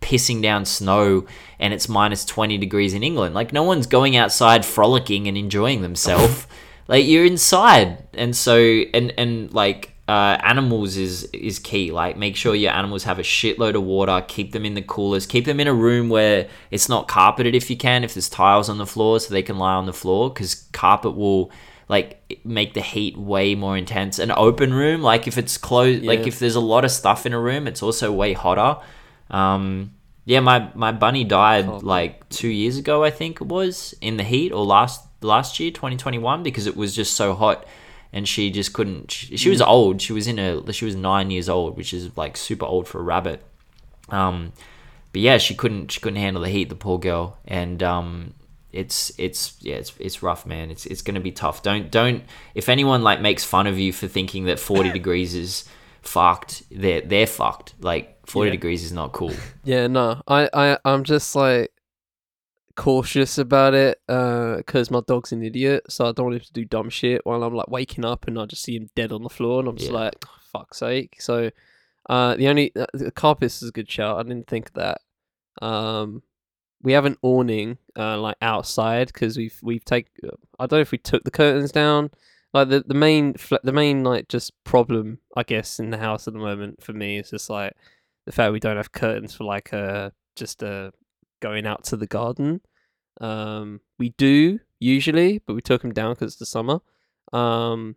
[0.00, 1.24] pissing down snow
[1.58, 3.34] and it's minus 20 degrees in England.
[3.34, 6.46] Like no one's going outside frolicking and enjoying themselves.
[6.88, 8.04] like you're inside.
[8.14, 11.90] And so and and like uh, animals is is key.
[11.92, 15.26] Like make sure your animals have a shitload of water, keep them in the coolers,
[15.26, 18.68] keep them in a room where it's not carpeted if you can, if there's tiles
[18.68, 21.50] on the floor so they can lie on the floor cuz carpet will
[21.88, 24.18] like make the heat way more intense.
[24.18, 27.32] An open room, like if it's closed, like if there's a lot of stuff in
[27.32, 28.80] a room, it's also way hotter.
[29.30, 29.92] Um,
[30.26, 31.80] yeah, my my bunny died Oh.
[31.82, 35.70] like two years ago, I think it was, in the heat or last last year,
[35.70, 37.64] 2021, because it was just so hot,
[38.14, 39.10] and she just couldn't.
[39.10, 40.00] She, she was old.
[40.00, 43.00] She was in a she was nine years old, which is like super old for
[43.00, 43.42] a rabbit.
[44.08, 44.52] Um,
[45.12, 48.34] but yeah, she couldn't she couldn't handle the heat, the poor girl, and um,
[48.72, 50.70] it's it's yeah, it's it's rough, man.
[50.70, 51.62] It's it's gonna be tough.
[51.62, 52.22] Don't don't
[52.54, 55.68] if anyone like makes fun of you for thinking that 40 degrees is
[56.02, 57.74] fucked, they're they're fucked.
[57.80, 58.52] Like 40 Yeah.
[58.52, 59.32] degrees is not cool.
[59.64, 61.70] Yeah, no, I, I, I'm just like
[62.76, 66.64] cautious about it because my dog's an idiot, so I don't want him to do
[66.64, 69.28] dumb shit while I'm like waking up and I just see him dead on the
[69.28, 69.98] floor, and I'm just Yeah.
[69.98, 71.16] like, "Oh, fuck's sake.
[71.20, 71.50] So,
[72.08, 74.18] uh, the only uh, the carpet is a good shout.
[74.18, 75.00] I didn't think of that.
[75.64, 76.22] Um,
[76.82, 80.08] we have an awning uh like outside because we've we've take
[80.58, 82.10] I don't know if we took the curtains down.
[82.52, 86.34] Like the the main the main like just problem I guess in the house at
[86.34, 87.72] the moment for me is just like
[88.26, 90.90] the fact we don't have curtains for like a just uh
[91.40, 92.60] going out to the garden.
[93.20, 96.80] Um, we do usually, but we took them down because it's the summer.
[97.32, 97.96] Um,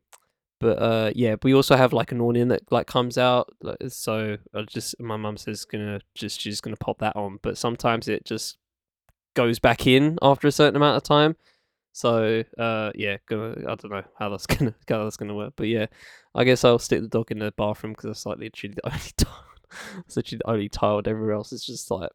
[0.60, 3.54] but uh, yeah, we also have like an awning that like comes out.
[3.62, 7.58] like, So I just my mum says gonna just she's gonna pop that on, but
[7.58, 8.58] sometimes it just
[9.36, 11.36] goes back in after a certain amount of time.
[11.94, 15.68] So uh, yeah, gonna, I don't know how that's gonna how that's gonna work, but
[15.68, 15.88] yeah,
[16.34, 19.00] I guess I'll stick the dog in the bathroom because that's like literally the only.
[20.08, 21.08] It's literally the only tiled.
[21.08, 22.10] Everywhere else is just like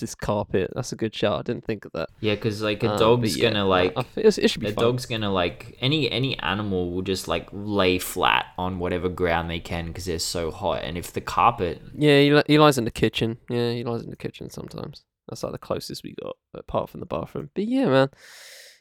[0.00, 0.70] just carpet.
[0.74, 1.38] That's a good shot.
[1.38, 2.08] I didn't think of that.
[2.20, 4.72] Yeah, because like a but dog's yeah, gonna like I thi- it should be a
[4.72, 4.84] fun.
[4.84, 9.60] dog's gonna like any any animal will just like lay flat on whatever ground they
[9.60, 10.82] can because they're so hot.
[10.82, 13.38] And if the carpet, Yeah, he, li- he lies in the kitchen.
[13.48, 15.04] Yeah, he lies in the kitchen sometimes.
[15.28, 17.50] That's like the closest we got, apart from the bathroom.
[17.54, 18.08] But yeah, man,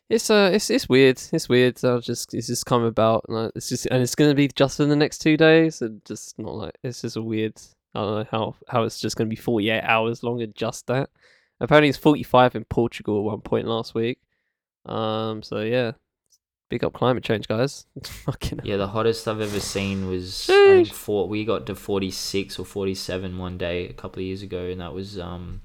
[0.09, 1.21] it's uh, it's it's weird.
[1.31, 1.77] It's weird.
[1.83, 3.29] I'll just it's just come about.
[3.29, 6.39] Like, it's just and it's gonna be just for the next two days, and just
[6.39, 7.53] not like it's just a weird.
[7.95, 10.87] I don't know how how it's just gonna be forty eight hours long and just
[10.87, 11.09] that.
[11.59, 14.19] Apparently, it's forty five in Portugal at one point last week.
[14.85, 15.41] Um.
[15.43, 15.93] So yeah,
[16.69, 17.85] big up climate change, guys.
[18.25, 21.27] Fucking yeah, the hottest I've ever seen was I think four.
[21.27, 24.65] We got to forty six or forty seven one day a couple of years ago,
[24.65, 25.61] and that was um,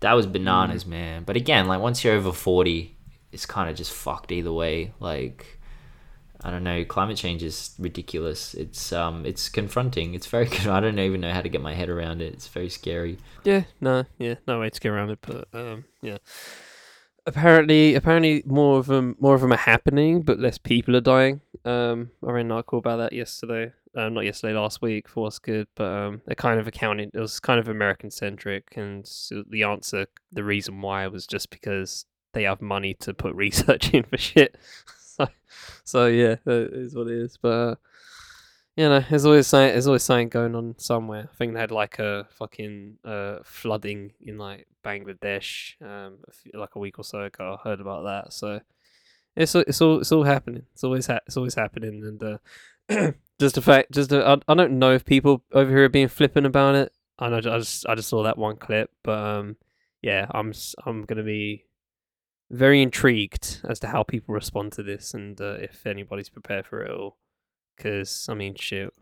[0.00, 0.32] that was Mm.
[0.32, 1.24] bananas, man.
[1.24, 2.96] But again, like once you're over forty,
[3.32, 4.92] it's kind of just fucked either way.
[5.00, 5.60] Like.
[6.44, 6.84] I don't know.
[6.84, 8.52] Climate change is ridiculous.
[8.52, 10.12] It's um, it's confronting.
[10.12, 10.46] It's very.
[10.68, 12.34] I don't even know how to get my head around it.
[12.34, 13.18] It's very scary.
[13.44, 16.18] Yeah, no, yeah, no way to get around it, but um, yeah.
[17.26, 21.40] Apparently, apparently, more of them, more of them are happening, but less people are dying.
[21.64, 23.72] Um, I read an article about that yesterday.
[23.96, 27.12] Um, not yesterday, last week for what's good, but um, they kind of accounted.
[27.14, 31.48] It was kind of American centric, and so the answer, the reason why was just
[31.48, 32.04] because
[32.34, 34.58] they have money to put research in for shit.
[35.16, 35.28] so,
[35.84, 37.36] so yeah, that is what it is.
[37.36, 37.74] But uh,
[38.76, 41.28] you know, there's always something, there's always something going on somewhere.
[41.32, 46.18] I think they had like a fucking uh, flooding in like Bangladesh, um,
[46.52, 47.56] like a week or so ago.
[47.58, 48.32] I heard about that.
[48.32, 48.60] So
[49.36, 50.64] it's it's all it's all happening.
[50.72, 52.02] It's always ha- it's always happening.
[52.04, 55.88] And uh, just the fact, just I, I don't know if people over here are
[55.88, 56.92] being flippant about it.
[57.18, 59.56] I know I just I just saw that one clip, but um,
[60.02, 60.52] yeah, I'm
[60.84, 61.64] I'm gonna be
[62.54, 66.82] very intrigued as to how people respond to this and uh, if anybody's prepared for
[66.82, 67.16] it all.
[67.76, 68.92] Because I mean, shit,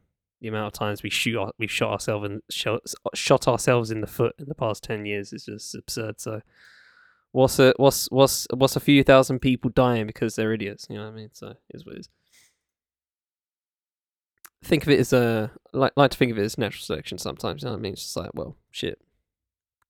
[0.41, 2.81] the amount of times we shoot we shot ourselves and shot,
[3.15, 6.21] shot ourselves in the foot in the past ten years is just absurd.
[6.21, 6.41] So,
[7.33, 10.87] what's a what's what's what's a few thousand people dying because they're idiots?
[10.89, 11.31] You know what I mean?
[11.33, 12.09] So, is what it is.
[14.65, 17.63] Think of it as a like like to think of it as natural selection sometimes.
[17.63, 17.93] You know what I mean?
[17.93, 18.99] It's just like, well, shit,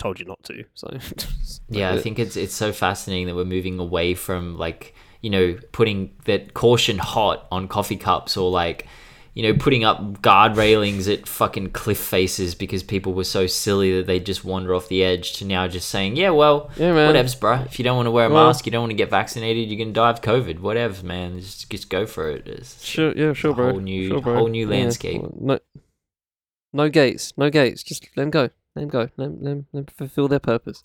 [0.02, 0.64] told you not to.
[0.74, 0.88] So,
[1.68, 5.56] Yeah, I think it's it's so fascinating that we're moving away from like you know
[5.72, 8.86] putting that caution hot on coffee cups or like
[9.34, 13.96] you know putting up guard railings at fucking cliff faces because people were so silly
[13.96, 17.14] that they just wander off the edge to now just saying yeah well yeah, man.
[17.14, 18.96] whatevs bro if you don't want to wear a Well- mask you don't want to
[18.96, 22.84] get vaccinated you're gonna die of covid whatevs man just just go for it It's-
[22.84, 23.70] Sure, yeah, sure, a bro.
[23.70, 24.34] whole new- sure, bro.
[24.34, 25.22] whole new landscape.
[25.22, 25.58] well, No,
[26.74, 27.82] no gates, no gates.
[27.82, 28.50] Just let them go.
[28.74, 29.00] Let them go.
[29.00, 30.84] Let them, let them, let them fulfill their purpose.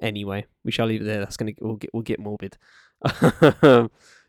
[0.00, 1.18] Anyway, we shall leave it there.
[1.20, 2.56] That's gonna we'll get we'll get morbid.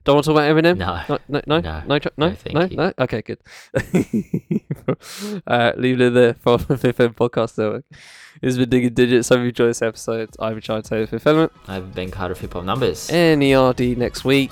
[0.05, 0.77] Don't want to talk about Eminem.
[0.77, 1.01] No.
[1.09, 1.83] No, no, no, No.
[1.85, 2.93] no, no, No, no, no.
[2.99, 3.37] Okay, good.
[5.45, 7.83] uh, leave it there for the Fifth Element Podcast Network.
[7.89, 9.27] This has been Digging Digits.
[9.29, 10.29] Hope you enjoyed this episode.
[10.39, 11.51] I've been trying to tell you Fifth Element.
[11.67, 13.09] I've been Carter Hip Hop Numbers.
[13.09, 14.51] NERD next week.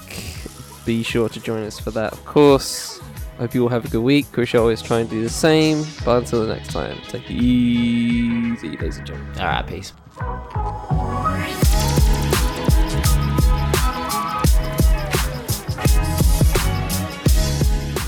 [0.86, 3.00] Be sure to join us for that, of course.
[3.38, 4.36] Hope you all have a good week.
[4.36, 5.86] We shall always try and do the same.
[6.04, 9.40] But until the next time, take it easy, ladies and gentlemen.
[9.40, 9.94] All right, peace.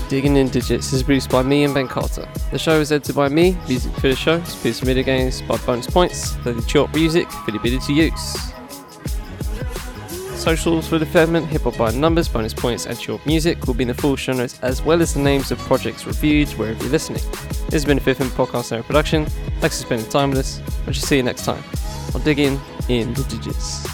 [0.08, 2.28] Digging in Digits is produced by me and Ben Carter.
[2.50, 3.56] The show is edited by me.
[3.68, 6.32] Music for the show is produced from video games by bonus points.
[6.42, 8.52] The Chalk music for the ability to use.
[10.40, 11.04] Socials for the
[11.50, 14.32] hip hop by numbers, bonus points, and short music will be in the full show
[14.32, 17.20] notes as well as the names of projects reviewed wherever you're listening.
[17.66, 19.26] This has been a Fifth Element Podcast Network production.
[19.60, 20.62] Thanks for spending time with us.
[20.86, 21.62] I shall see you next time.
[22.14, 22.58] I'll dig in
[22.88, 23.86] in the digits.